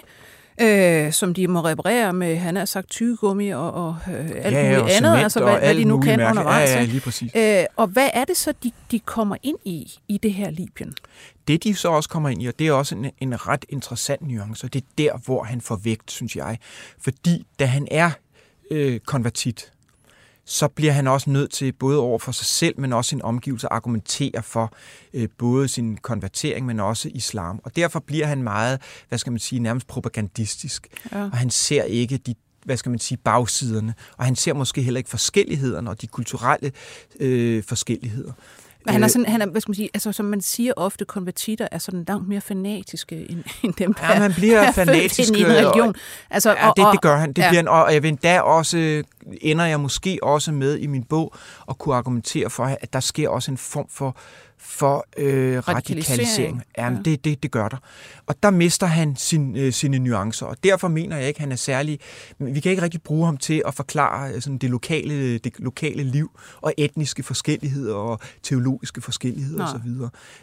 [0.62, 4.64] øh, som de må reparere med, han har sagt, tygegummi og, og øh, alt ja,
[4.64, 6.30] muligt og andet, altså hvad, hvad de nu kan mærkeligt.
[6.30, 6.70] undervejs.
[6.70, 7.32] Ja, ja, lige præcis.
[7.36, 10.94] Øh, og hvad er det så, de, de kommer ind i, i det her Libyen?
[11.48, 14.22] Det de så også kommer ind i, og det er også en, en ret interessant
[14.28, 16.58] nuance, og det er der, hvor han får vægt, synes jeg.
[17.00, 18.12] Fordi da han er
[18.72, 19.72] øh, konvertit,
[20.46, 23.68] så bliver han også nødt til både over for sig selv, men også sin omgivelse
[23.68, 24.74] at argumentere for
[25.14, 27.60] øh, både sin konvertering, men også islam.
[27.64, 30.88] Og derfor bliver han meget, hvad skal man sige, nærmest propagandistisk.
[31.12, 31.24] Ja.
[31.24, 34.98] Og han ser ikke de hvad skal man sige, bagsiderne, og han ser måske heller
[34.98, 36.72] ikke forskellighederne og de kulturelle
[37.20, 38.34] øh, forskelligheder.
[38.88, 41.06] Han er øh, sådan, han er, hvad skal man sige, altså som man siger ofte,
[41.06, 45.34] konvertitter er sådan langt mere fanatiske end, end dem, der ja, man bliver er fanatisk
[45.34, 45.96] i en religion.
[46.30, 47.34] Altså, ja, og, det, det gør han.
[47.34, 47.50] Det ja.
[47.50, 49.04] bliver han, og jeg vil endda også,
[49.42, 51.36] ender jeg måske også med i min bog,
[51.70, 54.18] at kunne argumentere for, at der sker også en form for
[54.66, 56.62] for øh, radikalisering.
[56.78, 56.92] Ja.
[57.06, 57.78] det, det, det gør der.
[58.26, 61.52] Og der mister han sin, øh, sine nuancer, og derfor mener jeg ikke, at han
[61.52, 62.00] er særlig...
[62.40, 66.04] Vi kan ikke rigtig bruge ham til at forklare øh, sådan det, lokale, det lokale
[66.04, 69.90] liv og etniske forskelligheder og teologiske forskelligheder osv.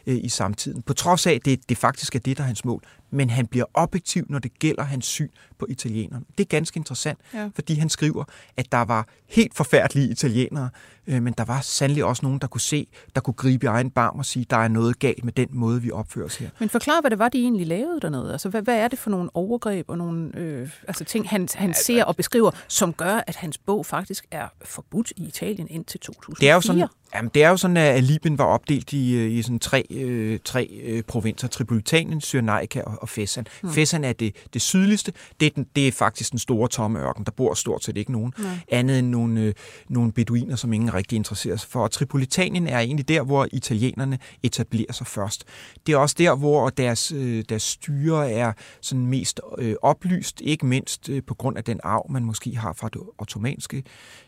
[0.07, 0.83] Øh, i samtiden.
[0.83, 2.83] På trods af, at det, det faktisk er det, der er hans mål.
[3.11, 6.25] Men han bliver objektiv, når det gælder hans syn på italienerne.
[6.39, 7.51] Det er ganske interessant, ja.
[7.55, 8.25] fordi han skriver,
[8.57, 10.69] at der var helt forfærdelige italienere,
[11.07, 13.91] øh, men der var sandelig også nogen, der kunne se, der kunne gribe i egen
[13.91, 16.49] barm og sige, der er noget galt med den måde, vi opfører os her.
[16.59, 18.33] Men forklar, hvad det var, de egentlig lavede dernede.
[18.33, 21.75] Altså, hvad, hvad er det for nogle overgreb og nogle øh, altså ting, han, han
[21.75, 26.41] ser og beskriver, som gør, at hans bog faktisk er forbudt i Italien indtil 2004?
[26.41, 29.33] Det er jo sådan, Jamen, det er jo sådan, at Libyen var opdelt i, øh,
[29.33, 31.49] i sådan tre, øh, tre øh, provinser.
[31.49, 33.47] Tripolitanien, Cyrenaica og, og Fesan.
[33.63, 33.71] Mm.
[33.71, 35.13] Fesan er det, det sydligste.
[35.41, 37.25] Det er, den, det er faktisk den store tomme ørken.
[37.25, 38.35] Der bor stort set ikke nogen.
[38.39, 38.45] Mm.
[38.71, 39.55] Andet end nogle, øh,
[39.89, 41.81] nogle beduiner, som ingen rigtig interesserer sig for.
[41.81, 45.45] Og Tripolitanien er egentlig der, hvor italienerne etablerer sig først.
[45.87, 50.41] Det er også der, hvor deres, øh, deres styre er sådan mest øh, oplyst.
[50.41, 53.83] Ikke mindst øh, på grund af den arv, man måske har fra det ottomanske,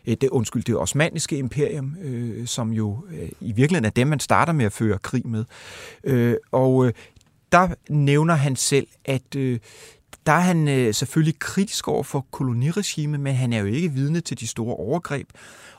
[0.05, 4.19] øh, det, undskyld, det osmanniske imperium, øh, som jo øh, i virkeligheden er dem, man
[4.19, 5.45] starter med at føre krig med.
[6.03, 6.93] Øh, og øh,
[7.51, 9.59] der nævner han selv, at øh,
[10.25, 14.21] der er han øh, selvfølgelig kritisk over for koloniregimet, men han er jo ikke vidne
[14.21, 15.29] til de store overgreb.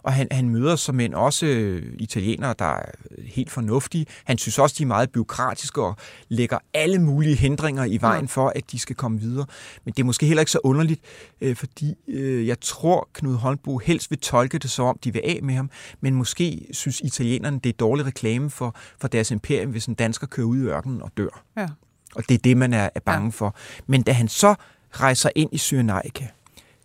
[0.02, 2.90] Og han, han møder som en også øh, italienere, der er
[3.24, 4.06] helt fornuftige.
[4.24, 5.96] Han synes også, de er meget byråkratiske og
[6.28, 9.46] lægger alle mulige hindringer i vejen for, at de skal komme videre.
[9.84, 11.00] Men det er måske heller ikke så underligt,
[11.40, 15.22] øh, fordi øh, jeg tror, Knud Holmbo helst vil tolke det som om, de vil
[15.24, 15.70] af med ham.
[16.00, 20.26] Men måske synes italienerne, det er dårlig reklame for, for deres imperium, hvis en dansker
[20.26, 21.42] kører ud i ørkenen og dør.
[21.56, 21.66] Ja.
[22.16, 23.30] Og det er det, man er, er bange ja.
[23.30, 23.54] for.
[23.86, 24.54] Men da han så
[24.90, 26.28] rejser ind i Cyrenaica,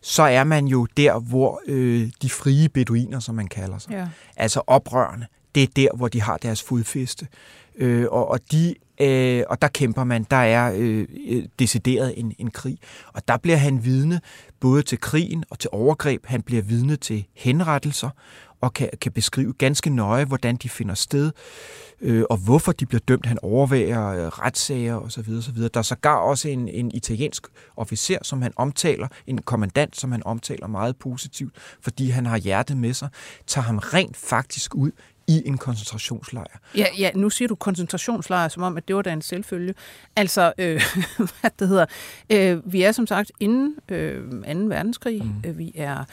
[0.02, 4.08] så er man jo der, hvor øh, de frie beduiner, som man kalder sig, ja.
[4.38, 7.28] altså oprørende, det er der, hvor de har deres fodfæste.
[7.76, 12.34] Øh, og, og, de, øh, og der kæmper man, der er øh, øh, decideret en,
[12.40, 12.78] en krig.
[13.14, 14.22] Og der bliver han vidne
[14.60, 16.26] både til krigen og til overgreb.
[16.26, 18.10] Han bliver vidne til henrettelser
[18.62, 21.32] og kan, kan beskrive ganske nøje, hvordan de finder sted
[22.02, 23.26] øh, og hvorfor de bliver dømt.
[23.26, 25.30] Han overvæger øh, retssager osv.
[25.38, 25.58] osv.
[25.58, 30.26] Der er sågar også en, en italiensk officer, som han omtaler, en kommandant, som han
[30.26, 33.10] omtaler meget positivt, fordi han har hjertet med sig,
[33.48, 34.92] tager ham rent faktisk ud
[35.28, 36.60] i en koncentrationslejr.
[36.76, 39.74] Ja, ja, nu siger du koncentrationslejr, som om, at det var da en selvfølge.
[40.16, 40.82] Altså, øh,
[41.42, 41.86] hvad det hedder,
[42.30, 44.38] øh, vi er som sagt inden øh, 2.
[44.48, 45.50] verdenskrig, mm.
[45.50, 46.04] Øh, vi er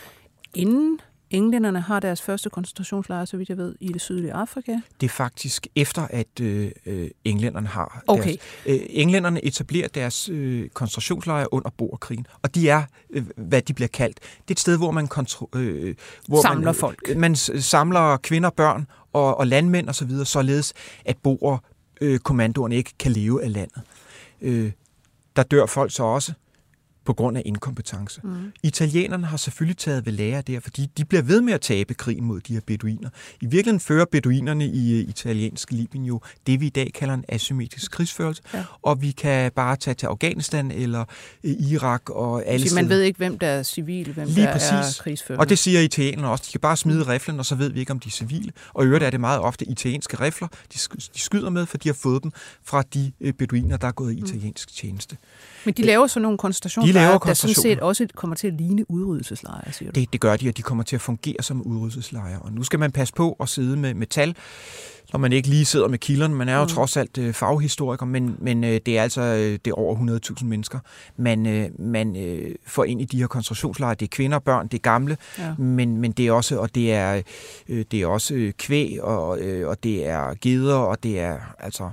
[0.54, 1.00] inden
[1.30, 4.72] Englænderne har deres første koncentrationslejr, så vidt jeg ved, i det sydlige Afrika.
[5.00, 8.24] Det er faktisk efter, at øh, øh englænderne har okay.
[8.24, 8.38] deres...
[8.66, 13.88] Øh, englænderne etablerer deres øh, koncentrationslejre under borgerkrigen, og de er, øh, hvad de bliver
[13.88, 14.20] kaldt.
[14.20, 15.94] Det er et sted, hvor man, kontro, øh,
[16.28, 17.16] hvor samler man, folk.
[17.16, 23.12] Man samler kvinder, børn og, og landmænd osv., så således at borgerkommandoerne øh, ikke kan
[23.12, 23.82] leve af landet.
[24.40, 24.72] Øh,
[25.36, 26.32] der dør folk så også
[27.08, 28.20] på grund af inkompetence.
[28.24, 28.52] Mm.
[28.62, 32.24] Italienerne har selvfølgelig taget ved lære der, fordi de bliver ved med at tabe krigen
[32.24, 33.08] mod de her beduiner.
[33.40, 37.24] I virkeligheden fører beduinerne i uh, italiensk Libyen jo det, vi i dag kalder en
[37.28, 38.64] asymmetrisk krigsførelse, ja.
[38.82, 41.04] og vi kan bare tage til Afghanistan eller
[41.44, 44.52] uh, Irak og alle Så man ved ikke, hvem der er civil, hvem Lige der
[44.52, 44.98] præcis.
[44.98, 45.40] er krigsførende.
[45.42, 46.44] Og det siger italienerne også.
[46.46, 48.52] De kan bare smide riflen, og så ved vi ikke, om de er civile.
[48.74, 50.78] Og i øvrigt er det meget ofte italienske rifler, de,
[51.14, 52.32] de skyder med, for de har fået dem
[52.64, 54.26] fra de uh, beduiner, der er gået i mm.
[54.26, 55.16] italiensk tjeneste.
[55.68, 59.72] Men de laver så nogle koncentrationslejre, der sådan set også kommer til at ligne udryddelseslejre,
[59.72, 60.00] siger du?
[60.00, 62.38] Det, det gør de, og de kommer til at fungere som udryddelseslejre.
[62.38, 64.36] Og nu skal man passe på at sidde med metal,
[65.12, 66.34] når man ikke lige sidder med kilderne.
[66.34, 66.68] Man er jo mm.
[66.68, 70.44] trods alt øh, faghistoriker, men, men øh, det er altså øh, det er over 100.000
[70.44, 70.78] mennesker,
[71.16, 73.94] man, øh, man øh, får ind i de her koncentrationslejre.
[73.94, 75.54] Det er kvinder, børn, det er gamle, ja.
[75.58, 77.22] men, men det er også og det er,
[77.68, 81.90] øh, det er også kvæg, og, øh, og det er geder, og det er altså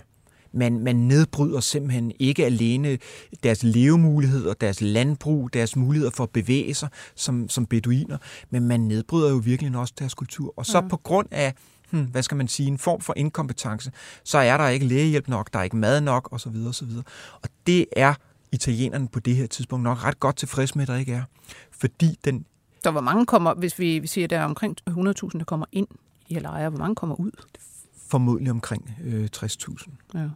[0.56, 2.98] man, man nedbryder simpelthen ikke alene
[3.44, 8.18] deres levemuligheder, deres landbrug, deres muligheder for at bevæge sig som, som beduiner,
[8.50, 10.54] men man nedbryder jo virkelig også deres kultur.
[10.58, 10.88] Og så ja.
[10.88, 11.54] på grund af
[11.90, 13.92] hmm, hvad skal man sige, en form for inkompetence,
[14.24, 16.56] så er der ikke lægehjælp nok, der er ikke mad nok, osv.
[16.68, 16.90] osv.
[17.42, 18.14] Og det er
[18.52, 21.24] italienerne på det her tidspunkt nok ret godt tilfreds med, at der ikke er.
[21.72, 22.46] Fordi den
[22.84, 24.94] Så hvor mange kommer, hvis vi, vi siger, at der er omkring 100.000,
[25.38, 25.88] der kommer ind
[26.28, 27.32] i lejre, hvor mange kommer ud?
[28.08, 29.90] Formodentlig omkring øh, 60.000.
[30.14, 30.30] Ja.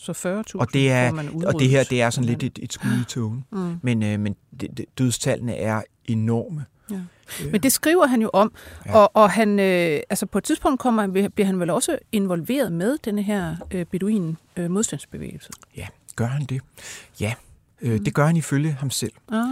[0.00, 1.90] Så 40.000 Og det er man og det her udryddet.
[1.90, 3.44] det er sådan lidt et, et skud i togen.
[3.52, 3.78] Mm.
[3.82, 6.64] Men, øh, men det, det, dødstallene er enorme.
[6.90, 7.00] Ja.
[7.52, 8.52] Men det skriver han jo om,
[8.86, 8.96] Ja.
[8.96, 12.98] og, og han, øh, altså på et tidspunkt kommer, bliver han vel også involveret med
[13.04, 15.50] denne her øh, beduin øh, modstandsbevægelse.
[15.76, 16.60] Ja, gør han det?
[17.20, 17.34] Ja,
[17.82, 19.12] øh, det gør han ifølge ham selv.
[19.32, 19.44] Ah,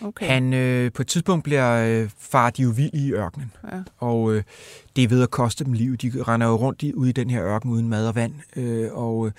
[0.00, 0.26] okay.
[0.26, 3.78] Han øh, på et tidspunkt bliver øh, far de jo vild i ørkenen, Ja.
[3.98, 4.42] og øh,
[4.96, 5.96] det er ved at koste dem liv.
[5.96, 8.88] De render jo rundt i, ude i den her ørken uden mad og vand, øh,
[8.92, 9.32] og øh,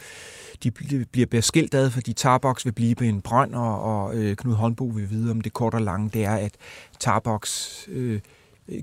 [0.64, 4.54] de bl- bliver beskilt ad, fordi Tarbox vil blive en brønd, og, og øh, Knud
[4.54, 6.52] Holmbo vil vide om det kort og lange, det er, at
[7.00, 8.20] Tarbox øh,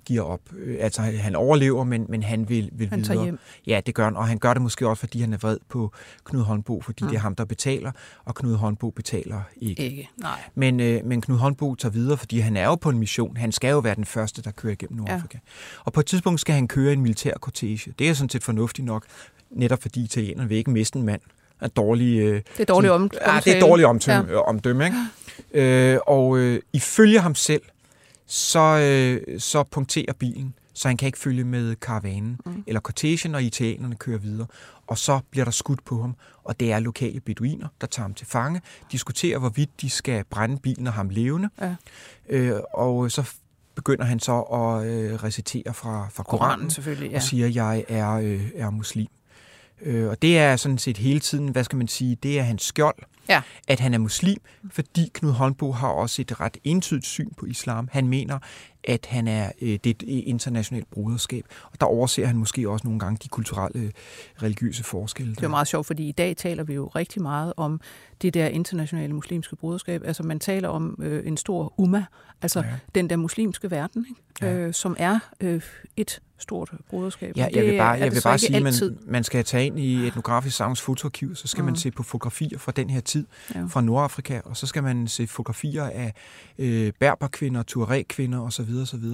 [0.04, 0.40] giver op.
[0.58, 3.24] Øh, Altså, han overlever, men, men han vil, vil Han videre.
[3.24, 3.38] hjem.
[3.66, 5.92] Ja, det gør han, og han gør det måske også, fordi han er vred på
[6.24, 7.10] Knud Holmbo, fordi Mm.
[7.10, 7.92] det er ham, der betaler,
[8.24, 9.82] og Knud Holmbo betaler ikke.
[9.82, 10.40] Ikke, nej.
[10.54, 13.36] Men, øh, men Knud Holmbo tager videre, fordi han er jo på en mission.
[13.36, 15.38] Han skal jo være den første, der kører igennem Nordafrika.
[15.46, 15.50] Ja.
[15.84, 17.92] Og på et tidspunkt skal han køre en militær kortege.
[17.98, 19.04] Det er sådan set fornuftigt nok,
[19.50, 21.20] netop fordi italienerne vil ikke miste en mand
[21.60, 22.18] af dårlig...
[22.18, 24.38] Øh, Det er dårligt om, Ja, det er dårligt omtømme, ja.
[24.38, 24.96] omdømme, ikke?
[25.94, 27.62] Øh, og øh, ifølge ham selv,
[28.28, 32.64] så, øh, så punkterer bilen, så han kan ikke følge med karavanen mm.
[32.66, 34.46] eller kortegen, og italienerne kører videre.
[34.86, 38.14] Og så bliver der skudt på ham, og det er lokale beduiner, der tager ham
[38.14, 38.60] til fange,
[38.92, 41.48] diskuterer, hvorvidt de skal brænde bilen og ham levende.
[41.60, 41.74] Ja.
[42.28, 43.30] Øh, og så
[43.74, 47.16] begynder han så at øh, recitere fra, fra Koranen, Koranen selvfølgelig, ja.
[47.16, 49.08] og siger, at jeg er, øh, er muslim.
[49.82, 52.62] Øh, og det er sådan set hele tiden, hvad skal man sige, det er hans
[52.62, 52.96] skjold,
[53.28, 53.42] Ja.
[53.68, 57.88] at han er muslim, fordi Knud Holmbo har også et ret entydigt syn på islam.
[57.92, 58.38] Han mener,
[58.84, 62.86] at han er øh, det er et internationalt broderskab, og der overser han måske også
[62.86, 63.90] nogle gange de kulturelle, øh,
[64.42, 65.34] religiøse forskelle.
[65.34, 67.80] Det er meget sjovt, fordi i dag taler vi jo rigtig meget om
[68.22, 70.02] det der internationale muslimske broderskab.
[70.04, 72.04] Altså man taler om øh, en stor umma,
[72.42, 72.66] altså ja.
[72.94, 74.20] den der muslimske verden, ikke?
[74.40, 74.54] Ja.
[74.54, 75.62] Øh, som er øh,
[75.96, 77.36] et stort broderskab.
[77.36, 78.72] Ja, jeg vil bare, jeg vil bare sige, at man,
[79.06, 81.66] man skal tage ind i etnografisk savns fotoarkiv, så skal mm.
[81.66, 83.64] man se på fotografier fra den her tid, Ja.
[83.64, 86.12] fra Nordafrika, og så skal man se fotografier af
[86.58, 88.70] øh, berberkvinder, tuareg-kvinder osv.
[88.82, 89.04] osv.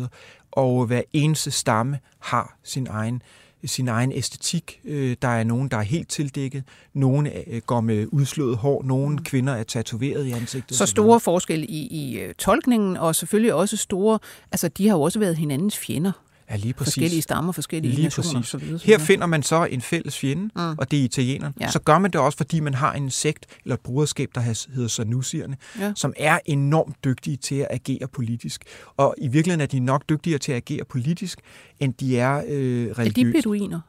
[0.53, 3.23] Og hver eneste stamme har sin egen
[3.67, 4.81] sin egen æstetik.
[4.85, 6.65] Øh, Der er nogen, der er helt tildækket.
[6.95, 8.83] Nogle øh, går med udslået hår.
[8.83, 10.71] Nogle kvinder er tatoveret i ansigtet.
[10.71, 10.75] Mm.
[10.75, 14.19] Så store forskelle i, i øh, tolkningen, og selvfølgelig også store,
[14.53, 16.13] altså de har jo også været hinandens fjender.
[16.51, 16.95] Ja, lige præcis.
[16.95, 18.55] Forskellige stammer, forskellige Lige nationer præcis.
[18.55, 18.87] osv.
[18.89, 20.75] Her finder man så en fælles fjende, Mm.
[20.79, 21.55] og det er italienerne.
[21.61, 21.71] Ja.
[21.71, 24.41] Så gør man det også, fordi man har en sekt eller et bruderskab, der
[24.75, 25.93] hedder Sanusierne, Ja.
[25.97, 28.63] som er enormt dygtige til at agere politisk.
[28.97, 31.39] Og i virkeligheden er de nok dygtigere til at agere politisk,
[31.81, 33.81] end de er øh, Er de beduiner?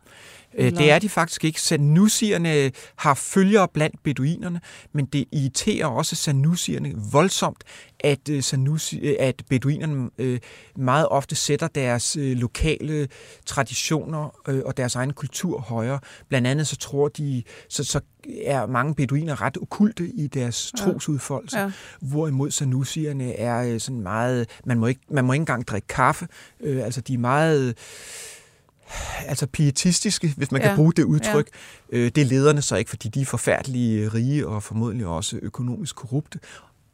[0.57, 1.61] Øh, Eller- Det er de faktisk ikke.
[1.61, 4.61] Sanusierne har følgere blandt beduinerne,
[4.93, 7.63] men det irriterer også sanusierne voldsomt,
[7.99, 10.09] at, øh, sanusi, øh, at beduinerne
[10.75, 13.07] meget ofte sætter deres lokale
[13.45, 15.99] traditioner og deres egen kultur højere.
[16.29, 17.99] Blandt andet så tror de, så, så
[18.45, 20.83] er mange beduiner ret okulte i deres Ja.
[20.83, 21.71] trosudfoldelse, Ja.
[22.01, 26.27] hvorimod sanusierne er sådan meget, man må ikke, man må ikke engang drikke kaffe,
[26.63, 27.77] altså de er meget
[29.27, 30.67] altså pietistiske, hvis man ja.
[30.67, 31.49] Kan bruge det udtryk.
[31.91, 31.97] Ja.
[31.97, 35.95] Øh, det er lederne så ikke, fordi de er forfærdelige rige og formodentlig også økonomisk
[35.95, 36.39] korrupte.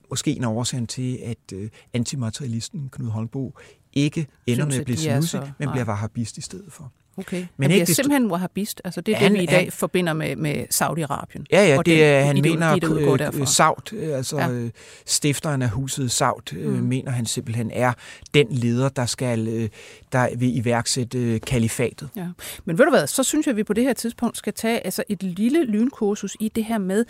[0.10, 3.58] Måske en af årsagen til, at øh, antimaterialisten Knud Holmbo
[3.94, 6.92] ikke ender Synes, med at blive så- men bliver wahhabist i stedet for.
[7.18, 7.38] Okay.
[7.38, 8.82] Men Men ikke det er desto- simpelthen wahhabist.
[8.86, 11.44] Altså det er Han- det, vi i dag han- forbinder med, med Saudi-Arabien.
[11.52, 13.40] Ja, ja, Og det den er, han ideologi, mener, der udgår øh, derfra.
[13.40, 14.48] øh, Saud, øh, altså Ja.
[14.48, 14.70] ja.
[15.06, 16.84] stifteren af huset Saud, øh, Mm.
[16.84, 17.94] mener han simpelthen er
[18.34, 19.70] den leder, der skal øh,
[20.12, 22.10] der vil iværksætte øh, kalifatet.
[22.16, 22.28] Ja.
[22.66, 24.86] Men ved du hvad, så synes jeg, at vi på det her tidspunkt skal tage
[24.86, 27.06] altså et lille lynkursus i det her med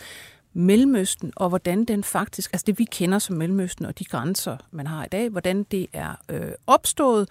[0.54, 4.86] Mellemøsten, og hvordan den faktisk, altså det vi kender som Mellemøsten, og de grænser, man
[4.86, 7.28] har i dag, hvordan det er øh, opstået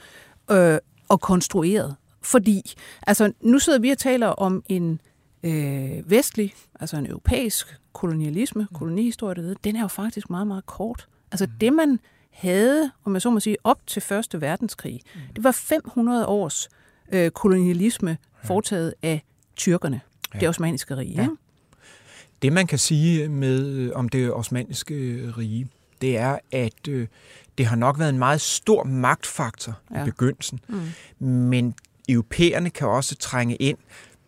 [0.51, 0.77] øh,
[1.09, 1.95] og konstrueret.
[2.21, 2.73] Fordi,
[3.07, 5.01] altså nu sidder vi og taler om en
[5.43, 10.65] øh, vestlig, altså en europæisk kolonialisme, kolonihistorie, der hedder, den er jo faktisk meget, meget
[10.65, 11.07] kort.
[11.31, 11.99] Altså det, man
[12.31, 15.01] havde, om jeg så må sige, op til Første Verdenskrig,
[15.35, 16.69] det var 500 års
[17.11, 19.23] øh, kolonialisme foretaget af
[19.55, 20.01] tyrkerne,
[20.33, 20.39] ja.
[20.39, 21.13] det osmaniske rige.
[21.15, 21.21] Ja.
[21.21, 21.27] Ja.
[22.41, 25.67] Det man kan sige med øh, om det osmanniske øh, rige,
[26.01, 27.07] det er, at øh,
[27.57, 29.79] det har nok været en meget stor magtfaktor.
[29.91, 30.01] Ja.
[30.01, 31.27] i begyndelsen, Mm.
[31.27, 31.75] men
[32.11, 33.77] europæerne kan også trænge ind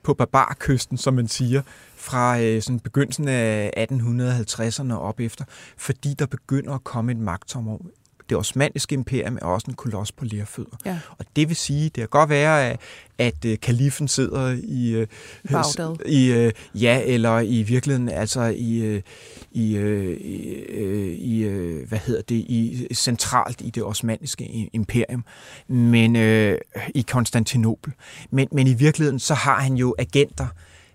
[0.03, 1.61] på barbarkysten, som man siger,
[1.95, 5.45] fra øh, sådan begyndelsen af 1850'erne og op efter,
[5.77, 7.89] fordi der begynder at komme et magttomrum
[8.33, 10.77] det osmanniske imperium er også en koloss på lærfødder.
[10.85, 10.99] Ja.
[11.17, 12.79] Og det vil sige, det kan godt være, at,
[13.17, 14.91] at øh, kalifen sidder i...
[14.91, 15.07] øh,
[15.51, 15.95] Bagdad.
[16.05, 19.01] I, øh, ja, eller i virkeligheden, altså i, øh,
[19.51, 25.25] i, øh, i, øh, i øh, hvad hedder det, i, centralt i det osmanniske imperium,
[25.67, 26.57] men øh,
[26.95, 27.93] i Konstantinopel.
[28.31, 30.47] Men, men i virkeligheden, så har han jo agenter,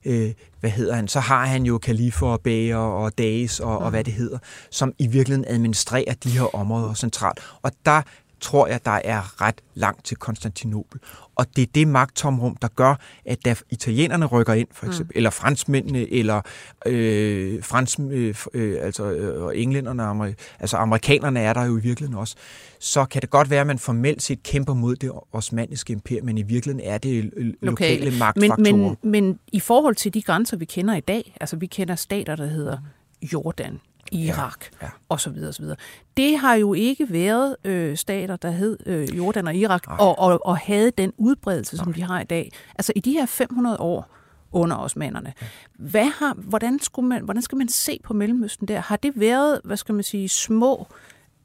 [0.04, 3.90] øh, hvad hedder han, så har han jo kalifer og bager og dages og, og
[3.90, 4.38] hvad det hedder,
[4.70, 7.40] som i virkeligheden administrerer de her områder centralt.
[7.62, 8.02] Og der
[8.40, 11.00] tror jeg, der er ret langt til Konstantinopel.
[11.36, 15.16] Og det er det magttomrum, der gør, at da italienerne rykker ind, for eksempel, mm.
[15.16, 16.40] eller franskmændene, eller
[16.86, 21.80] øh, frans, øh, øh, altså, øh, og englænderne, amer, altså amerikanerne er der jo i
[21.80, 22.36] virkeligheden også,
[22.78, 26.38] så kan det godt være, at man formelt set kæmper mod det osmanniske imperium, men
[26.38, 28.76] i virkeligheden er det lokale, lokale men, magtfaktorer.
[28.76, 32.36] men, men i forhold til de grænser, vi kender i dag, altså vi kender stater,
[32.36, 32.78] der hedder
[33.22, 33.80] Jordan,
[34.12, 34.90] Irak Ja, ja.
[35.08, 35.76] og så videre, og så videre.
[36.16, 40.46] Det har jo ikke været øh, stater, der hed øh, Jordan og Irak, og, og,
[40.46, 42.52] og havde den udbredelse, som de har i dag.
[42.74, 44.10] Altså i de her 500 år
[44.52, 45.32] under osmanderne.
[45.78, 48.80] Hvad har, hvordan, skulle man, hvordan skal man se på Mellemøsten der?
[48.80, 50.86] Har det været, hvad skal man sige, små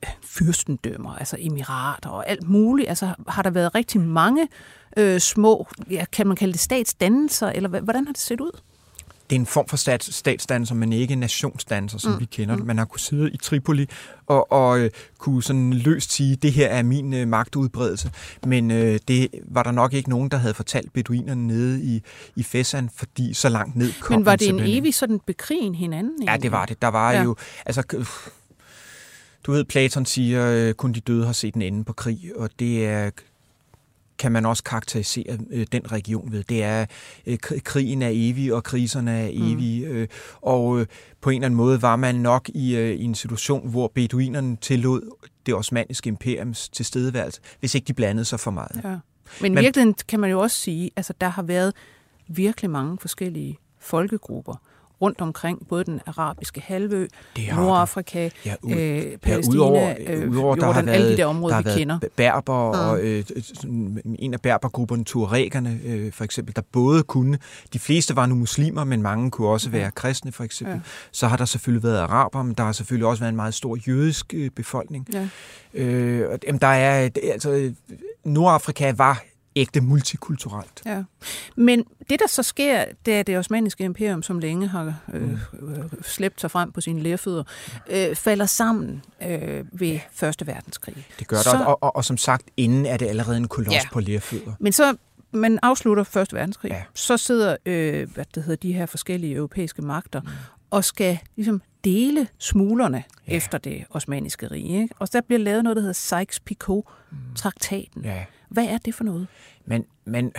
[0.04, 2.90] øh, fyrstendømmer, altså emirater og alt muligt?
[2.90, 4.48] Altså har der været rigtig mange
[4.98, 8.60] øh, små, ja, kan man kalde det statsdannelser, eller hvordan har det set ud?
[9.30, 12.20] Det er en form for stats, statsdanser, men ikke nationsdanser, som mm.
[12.20, 12.66] vi kender det.
[12.66, 13.90] Man har kunnet sidde i Tripoli
[14.26, 18.12] og, og øh, kunne sådan løst sige, det her er min øh, magtudbredelse.
[18.46, 22.02] Men øh, det var der nok ikke nogen, der havde fortalt beduinerne nede i,
[22.36, 26.24] i Fessan, fordi så langt ned kom Men var det en evig sådan bekrigen hinanden?
[26.24, 26.44] Ja, egentlig?
[26.44, 26.82] det var det.
[26.82, 27.18] Der var Ja.
[27.18, 27.24] ja.
[27.24, 27.36] jo...
[27.66, 28.06] Altså, øh,
[29.46, 32.50] du ved, Platon siger, øh, kun de døde har set en ende på krig, og
[32.60, 33.12] det er
[34.18, 36.44] kan man også karakterisere øh, den region ved.
[36.44, 36.86] Det er,
[37.26, 40.08] øh, kri- krigen er evig, og kriserne er evige, øh,
[40.42, 40.86] og øh,
[41.22, 44.56] på en eller anden måde var man nok i, øh, i en situation, hvor beduinerne
[44.56, 45.02] tillod
[45.46, 48.82] det osmanniske imperiums tilstedeværelse, hvis ikke de blandede sig for meget.
[48.84, 48.98] Ja.
[49.42, 51.74] Men i virkeligheden kan man jo også sige, altså der har været
[52.28, 54.56] virkelig mange forskellige folkegrupper
[55.02, 60.56] rundt omkring, både den arabiske halvø, har Nordafrika, Ja, ud, øh, Palæstina, udover, øh, udover
[60.56, 62.00] der har Jordan, været, alle de der områder, der har vi kender.
[62.16, 67.38] berber, og øh, sådan en af berbergrupperne, tuaregerne øh, for eksempel, der både kunne,
[67.74, 70.76] de fleste var nu muslimer, men mange kunne også være kristne for eksempel.
[70.76, 70.82] Ja.
[71.12, 73.78] Så har der selvfølgelig været araber, men der har selvfølgelig også været en meget stor
[73.88, 75.08] jødisk øh, befolkning.
[75.14, 75.28] Ja.
[75.74, 77.74] Øh, og, jamen, der er, altså, øh,
[78.26, 79.24] Nordafrika var
[79.56, 80.82] ægte multikulturelt.
[80.86, 81.04] Ja.
[81.56, 85.38] Men det, der så sker, det er det osmanniske imperium, som længe har øh, øh,
[86.02, 87.44] slæbt sig frem på sine lærfødder,
[87.90, 91.08] øh, falder sammen øh, ved Første Verdenskrig.
[91.20, 93.76] Det gør Så- der, og, og, og som sagt, inden er det allerede en koloss
[93.76, 93.82] Ja.
[93.92, 94.54] på lærfødder.
[94.60, 94.96] Men så
[95.32, 96.84] man afslutter Første Verdenskrig, Ja.
[96.94, 100.22] så sidder øh, hvad det hedder, de her forskellige europæiske magter
[100.70, 103.34] og skal ligesom dele smulerne ja.
[103.34, 104.82] efter det osmaniske rige.
[104.82, 104.96] Ikke?
[105.00, 108.02] Og der bliver lavet noget, der hedder Sykes-Picot-traktaten.
[108.04, 108.26] Ja.
[108.54, 109.28] Hvad er det for noget?
[109.66, 110.32] Man, man,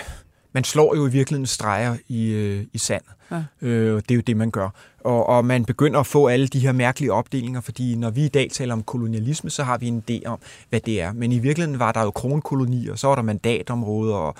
[0.52, 3.02] man slår jo i virkeligheden streger i, øh, i sand.
[3.30, 3.42] Ja.
[3.62, 4.70] Øh, det er jo det, man gør.
[5.00, 8.28] Og, og man begynder at få alle de her mærkelige opdelinger, fordi når vi i
[8.28, 11.12] dag taler om kolonialisme, så har vi en idé om, hvad det er.
[11.12, 14.34] Men i virkeligheden var der jo kronkolonier, så var der mandatområder, og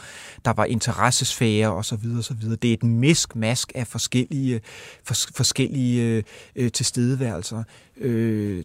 [0.45, 2.07] der var interessesfærer osv.
[2.19, 2.37] osv.
[2.63, 4.61] Det er et misk-mask af forskellige,
[5.05, 6.25] fors, forskellige
[6.57, 7.63] øh, tilstedeværelser.
[7.97, 8.63] Øh,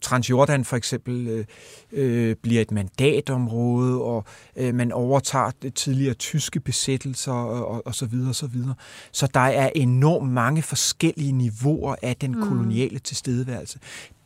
[0.00, 1.44] Transjordan for eksempel øh,
[1.92, 4.24] øh, bliver et mandatområde, og
[4.56, 8.74] øh, man overtager det tidligere tyske besættelser og, og, så videre og så videre.
[9.12, 13.78] Så der er enormt mange forskellige niveauer af den koloniale tilstedeværelse.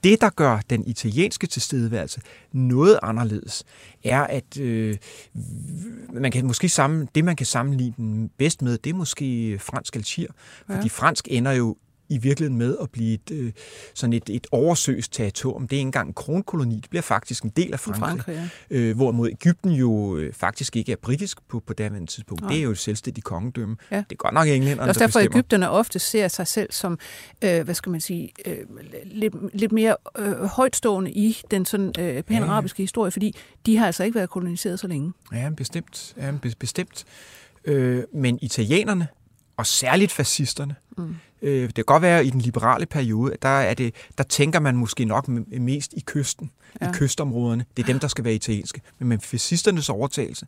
[0.05, 2.21] Det, der gør den italienske tilstedeværelse
[2.53, 3.65] noget anderledes,
[4.05, 4.97] er, at øh,
[6.13, 9.97] man kan måske sammen, det, man kan sammenligne den bedst med, det er måske fransk
[9.97, 10.33] Algier.
[10.71, 11.77] Fordi fransk ender jo
[12.09, 13.53] i virkeligheden med at blive et, øh,
[13.95, 15.69] sådan et, et oversøst territorium.
[15.69, 18.01] Det er ikke engang en kronkoloni, det bliver faktisk en del af Frankrig.
[18.01, 18.77] Frankrig, ja.
[18.77, 22.43] øh, hvorimod Ægypten jo øh, faktisk ikke er britisk på, på daværende tidspunkt.
[22.43, 22.51] Nej.
[22.53, 23.77] Det er jo et selvstændigt kongedømme.
[23.91, 23.97] Ja.
[23.97, 25.25] Det er godt nok englænderne, Det er også der derfor, at.
[25.25, 26.99] Ægypterne ofte ser sig selv som,
[27.45, 28.57] øh, hvad skal man sige, øh,
[29.05, 34.05] lidt, lidt mere øh, højtstående i den sådan øh, pan-arabiske historie, fordi de har altså
[34.05, 35.13] ikke været koloniseret så længe.
[35.33, 36.15] Ja, bestemt.
[36.17, 37.05] Ja, be- bestemt.
[37.65, 39.07] Øh, men italienerne,
[39.59, 41.17] og særligt fascisterne, mm.
[41.43, 44.61] øh, det kan godt være i den liberale periode, at der, er det, der tænker
[44.61, 45.29] man måske nok
[45.61, 46.89] mest i kysten, ja.
[46.89, 47.65] i kystområderne.
[47.77, 48.81] Det er dem, der skal være italienske.
[48.99, 50.47] Men med fascisternes overtagelse,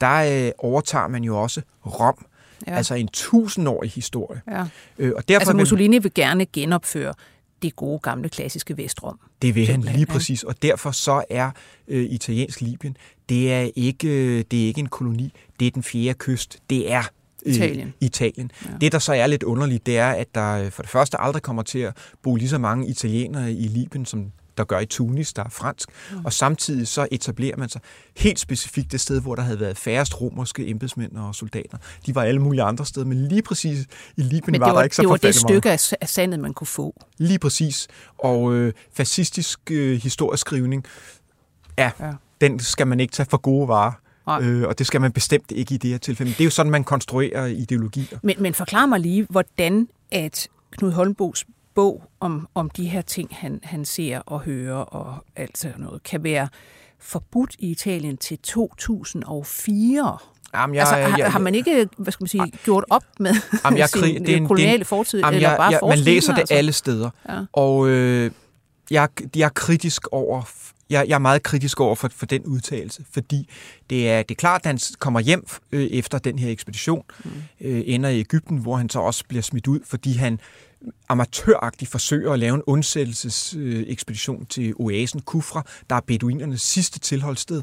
[0.00, 2.26] der øh, overtager man jo også Rom.
[2.66, 2.76] Ja.
[2.76, 4.40] Altså en tusindårig historie.
[4.50, 4.64] Ja.
[4.98, 7.14] Øh, og derfor Altså vil- Mussolini vil gerne genopføre
[7.62, 9.18] det gode gamle klassiske Vestrom.
[9.42, 11.50] Det vil han lige præcis, og derfor så er
[11.88, 12.96] øh, italiensk Libyen,
[13.28, 16.92] det er, ikke, øh, det er ikke en koloni, det er den fjerde kyst, det
[16.92, 17.02] er
[17.46, 17.94] Italien.
[18.00, 18.50] Italien.
[18.64, 18.70] Ja.
[18.80, 21.42] Det, der så er lidt underligt, det er, at der øh, for det første aldrig
[21.42, 25.32] kommer til at bo lige så mange italienere i Libyen, som der gør i Tunis,
[25.32, 26.24] der er fransk, mm.
[26.24, 27.80] og samtidig så etablerer man sig
[28.16, 31.78] helt specifikt det sted, hvor der havde været færrest romerske embedsmænd og soldater.
[32.06, 33.86] De var alle mulige andre steder, men lige præcis
[34.16, 35.94] i Libyen var, var der ikke så det var det stykke meget.
[36.00, 36.94] af sandet, man kunne få.
[37.18, 37.88] Lige præcis.
[38.18, 40.84] Og øh, fascistisk øh, historieskrivning,
[41.78, 43.92] ja, ja, den skal man ikke tage for gode varer.
[44.42, 46.32] Øh, og det skal man bestemt ikke i det her tilfælde.
[46.32, 48.18] Det er jo sådan, man konstruerer ideologier.
[48.22, 51.44] Men, men forklar mig lige, hvordan at Knud Holmbos
[51.74, 56.02] bog om, om de her ting, han, han ser og hører og alt sådan noget,
[56.02, 56.48] kan være
[56.98, 60.18] forbudt i Italien til 2004.
[60.54, 63.34] Jamen, jeg, altså, har, jeg, har man ikke, hvad skal man sige, gjort op med
[63.64, 66.32] jamen, jeg, sin det er en, koloniale det fortid, jamen, eller bare jeg, Man læser
[66.32, 66.54] det altså?
[66.54, 67.40] alle steder, ja.
[67.52, 68.30] og øh,
[68.90, 70.42] jeg, jeg er kritisk over
[70.92, 73.48] jeg, jeg er meget kritisk over for, for den udtalelse, fordi
[73.90, 77.30] det er, det er klart, at han kommer hjem øh, efter den her ekspedition, mm.
[77.60, 80.40] øh, ender i Ægypten, hvor han så også bliver smidt ud, fordi han
[81.08, 87.62] amatøragtigt forsøger at lave en undsættelsesekspedition øh, til oasen Kufra, der er beduinernes sidste tilholdssted.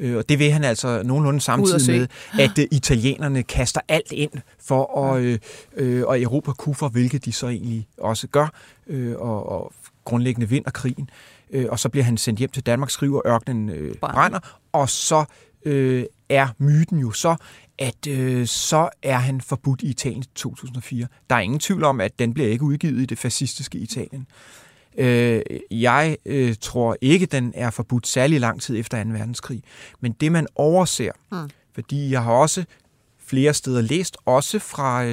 [0.00, 2.08] Og det vil han altså nogenlunde samtidig med,
[2.38, 4.30] at italienerne kaster alt ind
[4.64, 5.38] for at, øh,
[5.76, 8.52] øh, at Europa Kufra, hvilket de så egentlig også gør,
[8.86, 9.72] øh, og, og
[10.04, 11.10] grundlæggende vinder krigen
[11.52, 14.38] øh, og så bliver han sendt hjem til Danmark, skriver ørkenen øh, brænder,
[14.72, 15.24] og så
[15.64, 17.36] øh, er myten jo så,
[17.78, 21.06] at øh, så er han forbudt i Italien i 2004.
[21.30, 24.26] Der er ingen tvivl om, at den bliver ikke udgivet i det fascistiske Italien.
[24.98, 29.10] Øh, jeg øh, tror ikke, den er forbudt særlig lang tid efter 2.
[29.10, 29.62] verdenskrig.
[30.00, 31.50] Men det, man overser, mm.
[31.74, 32.64] fordi jeg har også
[33.30, 35.04] flere steder læst, også fra,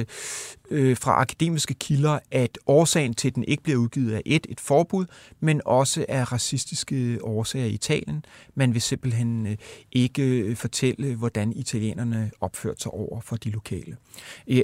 [0.70, 4.60] øh, fra akademiske kilder, at årsagen til, at den ikke bliver udgivet er et, et
[4.60, 5.06] forbud,
[5.40, 8.24] men også af racistiske årsager i Italien.
[8.54, 9.56] Man vil simpelthen øh,
[9.92, 13.96] ikke fortælle, hvordan italienerne opførte sig over for de lokale.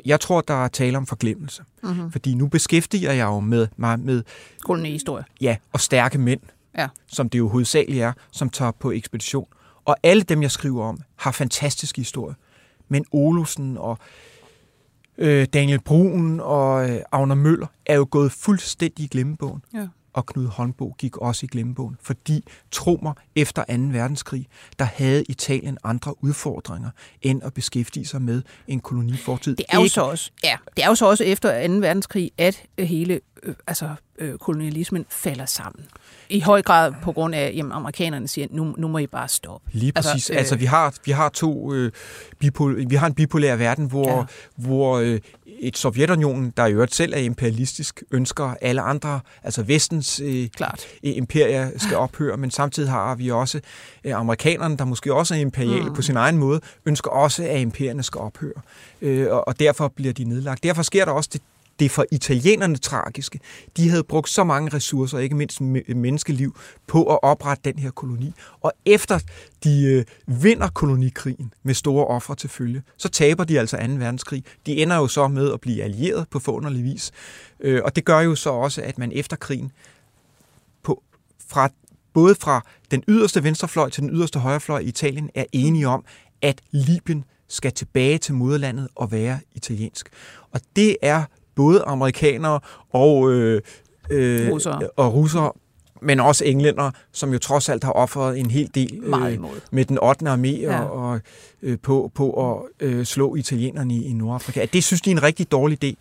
[0.04, 2.12] Jeg tror, der er tale om forglemmelse, mm-hmm.
[2.12, 4.22] fordi nu beskæftiger jeg jo med mig med
[4.64, 5.24] kolonihistorie.
[5.40, 6.40] Ja, og stærke mænd,
[6.78, 6.88] ja.
[7.06, 9.46] som det jo hovedsageligt er, som tager på ekspedition.
[9.84, 12.34] Og alle dem, jeg skriver om, har fantastiske historier
[12.94, 13.98] men Olusen og
[15.18, 19.62] øh, Daniel Brun og øh, Agner Møller er jo gået fuldstændig i glemmebogen.
[19.74, 19.86] Ja.
[20.12, 23.72] Og Knud Holmbo gik også i glemmebogen, fordi tro mig, efter 2.
[23.72, 24.46] verdenskrig,
[24.78, 26.90] der havde Italien andre udfordringer,
[27.22, 29.56] end at beskæftige sig med en kolonifortid.
[29.56, 31.74] Det er jo så også, ja, det er jo så også efter 2.
[31.74, 33.88] verdenskrig, at hele øh, altså,
[34.18, 35.84] øh, kolonialismen falder sammen.
[36.28, 39.70] I høj grad på grund af, at amerikanerne siger, nu, nu må I bare stoppe.
[39.72, 40.30] Lige altså, præcis.
[40.30, 41.92] Altså, øh, altså vi har, vi har to øh,
[42.38, 44.24] bipol, vi har en bipolær verden, hvor, ja.
[44.56, 50.20] hvor øh, et Sovjetunionen, der i øvrigt selv er imperialistisk, ønsker alle andre, altså vestens
[50.20, 50.86] øh, Klart.
[51.02, 53.60] imperier skal ophøre, men samtidig har vi også
[54.04, 55.94] øh, amerikanerne, der måske også er imperiale mm.
[55.94, 58.62] på sin egen måde, ønsker også, at imperierne skal ophøre.
[59.02, 60.62] Øh, og, og derfor bliver de nedlagt.
[60.62, 61.42] Derfor sker der også det,
[61.78, 63.40] det for italienerne tragiske.
[63.76, 66.56] De havde brugt så mange ressourcer, ikke mindst menneskeliv,
[66.86, 68.32] på at oprette den her koloni.
[68.60, 69.18] Og efter
[69.64, 70.04] de øh,
[70.42, 73.82] vinder kolonikrigen med store ofre til følge, så taber de altså 2.
[73.82, 74.44] verdenskrig.
[74.66, 77.12] De ender jo så med at blive allieret på forunderlig vis.
[77.60, 79.72] Øh, og det gør jo så også, at man efter krigen
[80.82, 81.02] på,
[81.48, 81.68] fra,
[82.12, 86.04] både fra den yderste venstrefløj til den yderste højrefløj i Italien er enige om,
[86.42, 90.08] at Libyen skal tilbage til moderlandet og være italiensk.
[90.50, 91.24] Og det er
[91.56, 92.60] både amerikanere
[92.92, 93.62] og, øh,
[94.10, 94.88] øh, russere.
[94.96, 95.52] og russere,
[96.02, 99.38] men også englænder, som jo trods alt har offret en hel del øh,
[99.72, 100.26] med den 8.
[100.32, 100.80] armé ja.
[100.80, 101.20] og, og
[101.62, 104.66] øh, på, på at øh, slå italienerne i, i Nordafrika.
[104.72, 105.94] Det synes de er en rigtig dårlig idé.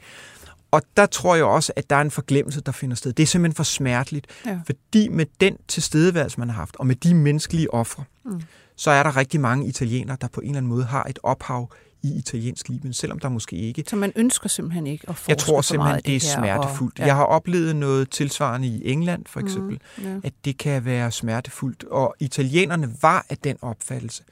[0.71, 3.13] Og der tror jeg også, at der er en forglemmelse, der finder sted.
[3.13, 4.27] Det er simpelthen for smerteligt.
[4.45, 4.59] Ja.
[4.65, 8.41] Fordi med den tilstedeværelse, man har haft, og med de menneskelige ofre, mm.
[8.75, 11.69] så er der rigtig mange italienere, der på en eller anden måde har et ophav
[12.03, 13.83] i italiensk Libyen, selvom der måske ikke...
[13.87, 16.93] Så man ønsker simpelthen ikke at forske Jeg tror simpelthen, det, det er smertefuldt.
[16.93, 17.05] Og, ja.
[17.05, 20.15] Jeg har oplevet noget tilsvarende i England, for mm, eksempel, mm, ja.
[20.23, 21.83] at det kan være smertefuldt.
[21.83, 24.23] Og italienerne var af den opfattelse,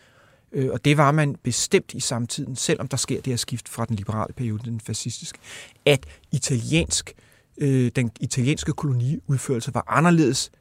[0.51, 3.85] øh, og det var man bestemt i samtiden, selvom der sker det her skift fra
[3.85, 5.39] den liberale periode til den fascistiske,
[5.85, 7.13] at italiensk,
[7.57, 10.51] øh, den italienske koloniudførelse var anderledes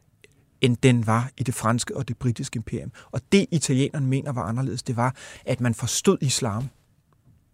[0.60, 2.92] end den var i det franske og det britiske imperium.
[3.10, 5.14] Og det italienerne mener var anderledes, det var,
[5.46, 6.68] at man forstod islam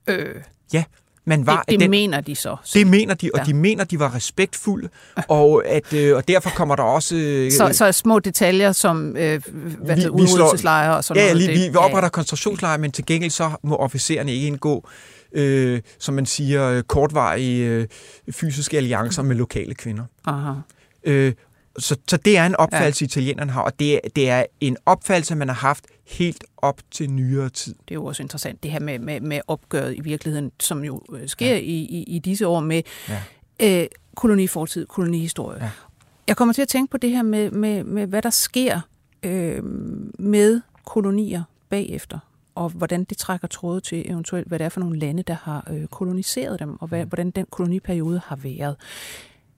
[0.08, 0.34] Øh.
[0.72, 0.84] Ja,
[1.24, 2.56] man var det, det den, mener de så.
[2.74, 3.44] Det mener de, og ja.
[3.44, 4.88] de mener, de var respektfulde,
[5.28, 7.16] og, at, øh, og derfor kommer der også...
[7.16, 9.42] Øh, så, så små detaljer som øh,
[9.78, 11.46] hvad vi, udryddelseslejre og sådan ja, noget.
[11.46, 12.08] Ja, lige, vi, vi opretter ja.
[12.08, 14.88] koncentrationslejre, men til gengæld så må officererne ikke indgå
[15.32, 17.86] øh, som man siger, kortvarige øh,
[18.30, 20.04] fysiske alliancer med lokale kvinder.
[20.26, 20.52] Aha.
[21.04, 21.32] Øh,
[21.78, 23.06] så, så det er en opfattelse, ja.
[23.06, 27.48] italienerne har, og det, det er en opfattelse, man har haft helt op til nyere
[27.48, 27.74] tid.
[27.74, 31.02] Det er jo også interessant, det her med, med, med opgøret i virkeligheden, som jo
[31.12, 31.56] øh, sker ja.
[31.56, 33.82] i, i, i disse år med ja.
[33.82, 35.64] øh, kolonifortid, kolonihistorie.
[35.64, 35.70] Ja.
[36.28, 38.80] Jeg kommer til at tænke på det her med, med, med hvad der sker
[39.22, 39.64] øh,
[40.18, 42.18] med kolonier bagefter,
[42.54, 45.68] og hvordan det trækker tråde til eventuelt, hvad det er for nogle lande, der har
[45.70, 47.08] øh, koloniseret dem, og hvad, mm.
[47.08, 48.76] hvordan den koloniperiode har været.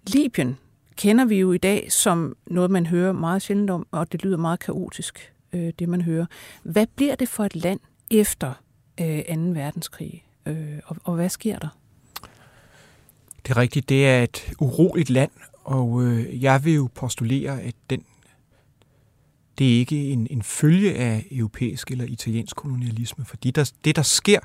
[0.07, 0.57] Libyen
[0.97, 4.37] kender vi jo i dag som noget, man hører meget sjældent om, og det lyder
[4.37, 6.27] meget kaotisk, øh, det man hører.
[6.63, 7.81] Hvad bliver det for et land
[8.11, 8.53] efter
[9.01, 9.35] øh, 2.
[9.35, 11.69] verdenskrig, øh, og, og hvad sker der?
[13.47, 15.31] Det er rigtigt, det er et uroligt land,
[15.65, 18.05] og øh, jeg vil jo postulere, at den
[19.59, 24.03] det er ikke en, en følge af europæisk eller italiensk kolonialisme, fordi der, det, der
[24.03, 24.41] sker,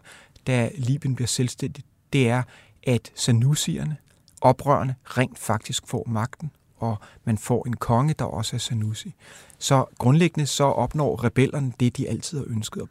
[0.47, 2.43] da Libyen bliver selvstændigt, det er,
[2.83, 3.97] at sanusierne,
[4.41, 6.51] oprørende, rent faktisk får magten,
[6.83, 9.13] og man får en konge, der også er Sanusi.
[9.57, 12.89] Så grundlæggende så opnår rebellerne det, de altid har ønsket, og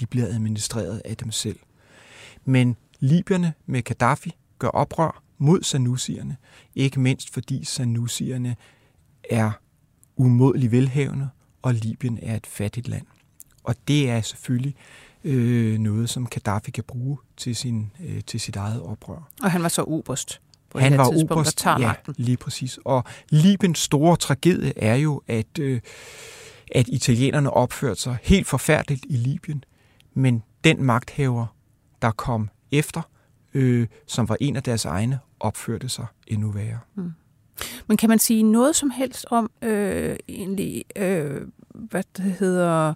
[0.00, 1.58] de bliver administreret af dem selv.
[2.44, 6.36] Men libyerne med Gaddafi gør oprør mod sanusierne,
[6.74, 8.56] ikke mindst fordi sanusierne
[9.30, 9.50] er
[10.16, 11.28] umådelig velhavende,
[11.62, 13.06] og Libyen er et fattigt land.
[13.64, 14.74] Og det er selvfølgelig
[15.24, 19.28] øh, noget, som Gaddafi kan bruge til, sin, øh, til sit eget oprør.
[19.42, 20.40] Og han var så oberst
[20.76, 22.14] på han det var tidspunkt, oberst, der tager ja, magten.
[22.18, 22.78] lige præcis.
[22.84, 25.80] Og Libyens store tragedie er jo, at, øh,
[26.72, 29.64] at italienerne opførte sig helt forfærdeligt i Libyen,
[30.14, 31.46] men den magthaver,
[32.02, 33.02] der kom efter,
[33.54, 36.78] øh, som var en af deres egne, opførte sig endnu værre.
[36.94, 37.12] Mm.
[37.86, 41.40] Men kan man sige noget som helst om øh, egentlig, øh,
[41.74, 42.94] hvad det hedder,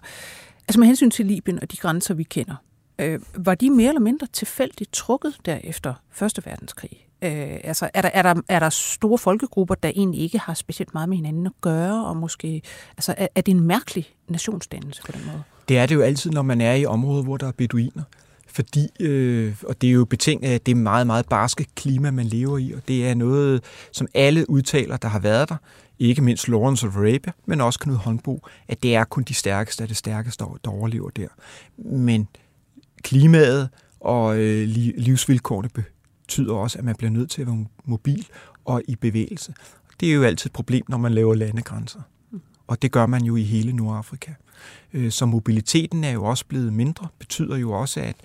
[0.67, 2.55] altså med hensyn til Libyen og de grænser, vi kender,
[2.99, 7.07] øh, var de mere eller mindre tilfældigt trukket derefter Første Verdenskrig?
[7.21, 10.93] Øh, altså er der, er, der, er der store folkegrupper, der egentlig ikke har specielt
[10.93, 12.61] meget med hinanden at gøre, og måske,
[12.97, 15.43] altså er, er det en mærkelig nationsdannelse på den måde?
[15.69, 18.03] Det er det jo altid, når man er i områder, hvor der er beduiner.
[18.47, 22.57] Fordi, øh, og det er jo betinget af det meget, meget barske klima, man lever
[22.57, 25.55] i, og det er noget, som alle udtaler, der har været der,
[25.99, 29.83] ikke mindst Lawrence of Arabia, men også Knud Håndbo, at det er kun de stærkeste
[29.83, 31.27] af det stærkeste, der overlever der.
[31.77, 32.27] Men
[33.03, 33.69] klimaet
[33.99, 34.67] og øh,
[34.97, 35.69] livsvilkårene
[36.31, 38.27] betyder også, at man bliver nødt til at være mobil
[38.65, 39.53] og i bevægelse.
[39.99, 41.99] Det er jo altid et problem, når man laver landegrænser.
[42.67, 44.31] Og det gør man jo i hele Nordafrika.
[44.93, 48.15] Øh, så mobiliteten er jo også blevet mindre, betyder jo også, at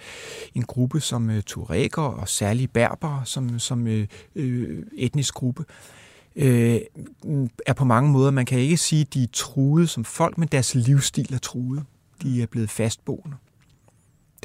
[0.55, 4.07] en gruppe som øh, turækker og særligt berber som, som øh,
[4.93, 5.65] etnisk gruppe,
[6.37, 6.81] øh,
[7.67, 10.49] er på mange måder, man kan ikke sige, at de er truede som folk, men
[10.53, 11.85] deres livsstil er truet.
[12.23, 13.37] De er blevet fastboende.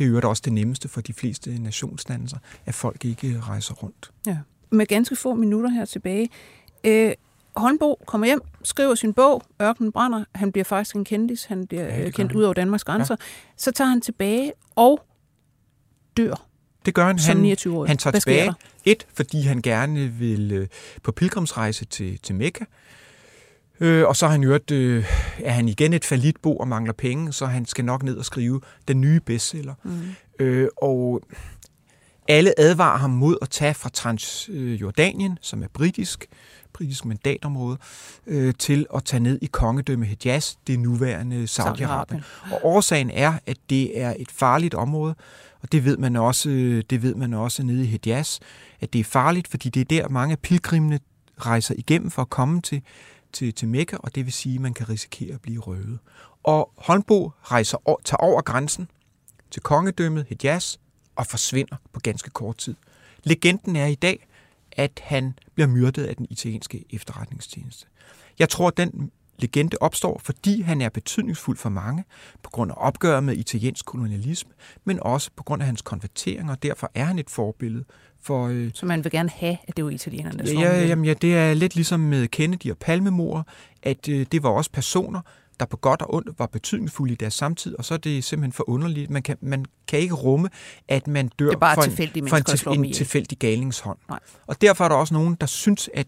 [0.02, 4.12] Det er jo også det nemmeste for de fleste nationsdannelser, at folk ikke rejser rundt.
[4.28, 4.38] Ja.
[4.70, 6.30] Med ganske få minutter her tilbage.
[6.84, 7.12] Øh,
[7.56, 10.24] Holmbo kommer hjem, skriver sin bog, Ørkenen brænder.
[10.36, 11.45] Han bliver faktisk en kendis.
[11.45, 13.16] Han bliver ja, kendt ud over Danmarks grænser.
[13.20, 13.26] Ja.
[13.58, 15.06] Så tager han tilbage og
[16.18, 16.47] dør.
[16.86, 17.20] Det gør han.
[17.20, 18.54] Som han, 29 han tager tilbage.
[18.86, 20.68] Et, fordi han gerne vil øh,
[21.04, 22.66] på pilgrimsrejse til, til Mekka.
[23.82, 25.05] Øh, og så har han hørt, øh,
[25.39, 28.61] er han igen et falitbo og mangler penge, så han skal nok ned og skrive
[28.88, 29.73] den nye bestseller.
[29.84, 30.01] Mm.
[30.39, 31.21] Øh, og
[32.27, 36.25] alle advarer ham mod at tage fra Transjordanien, som er britisk,
[36.73, 37.77] britisk mandatområde,
[38.27, 42.21] øh, til at tage ned i kongedømme Hejaz, det nuværende Saudi-Arabien.
[42.51, 45.15] Og årsagen er, at det er et farligt område,
[45.61, 46.49] og det ved man også,
[46.89, 48.39] det ved man også nede i Hejaz,
[48.82, 50.99] at det er farligt, fordi det er der mange af pilgrimene
[51.38, 52.82] rejser igennem for at komme til,
[53.34, 55.99] til, til Mekka, og det vil sige, at man kan risikere at blive røvet.
[56.43, 58.88] Og Holmbo rejser, tager over grænsen
[59.51, 60.75] til kongedømmet Hejaz
[61.15, 62.75] og forsvinder på ganske kort tid.
[63.23, 64.27] Legenden er i dag,
[64.71, 67.86] at han bliver myrdet af den italienske efterretningstjeneste.
[68.39, 72.03] Jeg tror, at den legende opstår, fordi han er betydningsfuld for mange,
[72.43, 74.51] på grund af opgøret med italiensk kolonialisme,
[74.86, 77.86] men også på grund af hans konvertering, og derfor er han et forbillede
[78.24, 78.47] for...
[78.47, 81.13] Øh, Så man vil gerne have, at det var italienerne, der ja, ja, jamen, ja,
[81.13, 83.47] det er lidt ligesom med Kennedy og Palmemor,
[83.84, 85.22] at øh, det var også personer,
[85.59, 88.51] der på godt og ondt var betydningsfulde i deres samtid, og så er det simpelthen
[88.51, 89.09] for underligt.
[89.09, 90.49] Man kan, man kan ikke rumme,
[90.88, 93.97] at man dør det er bare for, en, for en, til, en tilfældig galingshånd.
[94.09, 94.19] Nej.
[94.47, 96.07] Og derfor er der også nogen, der synes, at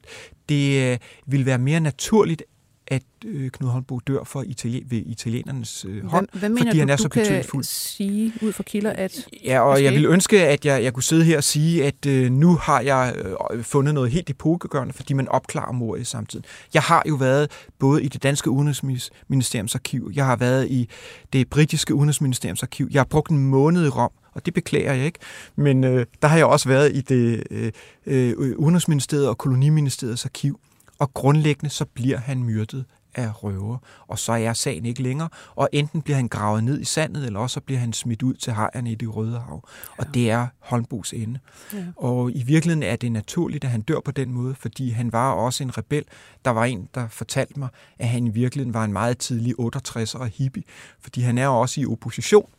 [0.50, 2.44] det øh, vil være mere naturligt,
[2.88, 6.78] at øh, Knud Holmbo dør for Italien, ved italienernes øh, hånd, hvad, hvad fordi du,
[6.78, 7.64] han er du så betydningsfuld.
[7.64, 9.28] sige ud fra kilder, at...
[9.46, 12.32] Ja, og jeg vil ønske, at jeg, jeg kunne sidde her og sige, at øh,
[12.32, 13.16] nu har jeg
[13.54, 16.46] øh, fundet noget helt epokegørende, fordi man opklarer mord i samtiden.
[16.74, 20.90] Jeg har jo været både i det danske udenrigsministeriums arkiv, jeg har været i
[21.34, 25.06] det britiske udenrigsministeriums arkiv, jeg har brugt en måned i Rom, og det beklager jeg
[25.06, 25.20] ikke.
[25.56, 27.72] Men øh, der har jeg også været i det øh,
[28.06, 30.60] øh, Udenrigsministeriet og Koloniministeriets arkiv
[31.04, 32.86] og grundlæggende så bliver han myrdet
[33.16, 33.78] af røver.
[34.08, 37.40] Og så er sagen ikke længere, og enten bliver han gravet ned i sandet, eller
[37.40, 39.68] også bliver han smidt ud til hejerne i det røde hav.
[39.98, 40.04] Ja.
[40.04, 41.40] Og det er Holmbos ende.
[41.74, 41.86] Ja.
[41.96, 45.32] Og i virkeligheden er det naturligt, at han dør på den måde, fordi han var
[45.32, 46.04] også en rebel.
[46.46, 50.24] Der var en, der fortalte mig, at han i virkeligheden var en meget tidlig 68'er
[50.24, 50.64] hippie,
[51.00, 52.50] fordi han er også i opposition,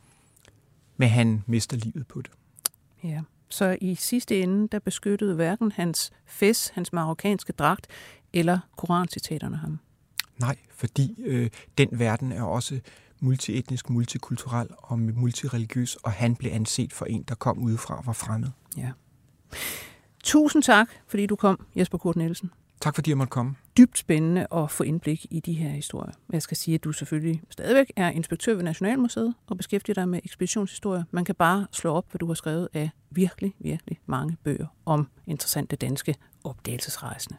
[0.96, 2.30] men han mister livet på det.
[3.04, 3.20] Ja.
[3.48, 7.86] Så i sidste ende, der beskyttede hverken hans fes, hans marokkanske dragt,
[8.34, 9.78] eller korancitaterne ham.
[10.40, 12.80] Nej, fordi øh, den verden er også
[13.20, 18.12] multietnisk, multikulturel og multireligiøs, og han blev anset for en, der kom udefra og var
[18.12, 18.48] fremmed.
[18.76, 18.90] Ja.
[20.24, 22.50] Tusind tak, fordi du kom, Jesper Kurt Nielsen.
[22.80, 23.54] Tak fordi jeg måtte komme.
[23.76, 26.12] Dybt spændende at få indblik i de her historier.
[26.32, 30.20] Jeg skal sige, at du selvfølgelig stadigvæk er inspektør ved Nationalmuseet og beskæftiger dig med
[30.24, 31.04] ekspeditionshistorier.
[31.10, 35.08] Man kan bare slå op, hvad du har skrevet af virkelig, virkelig mange bøger om
[35.26, 36.14] interessante danske
[36.44, 37.38] opdagelsesrejsende.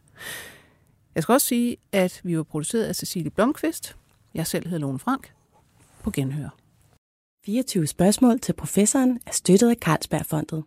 [1.16, 3.96] Jeg skal også sige, at vi var produceret af Cecilie Blomqvist.
[4.34, 5.34] Jeg selv hedder Lone Frank.
[6.04, 6.50] På genhør.
[7.46, 10.64] 24 spørgsmål til professoren er støttet af Carlsbergfondet.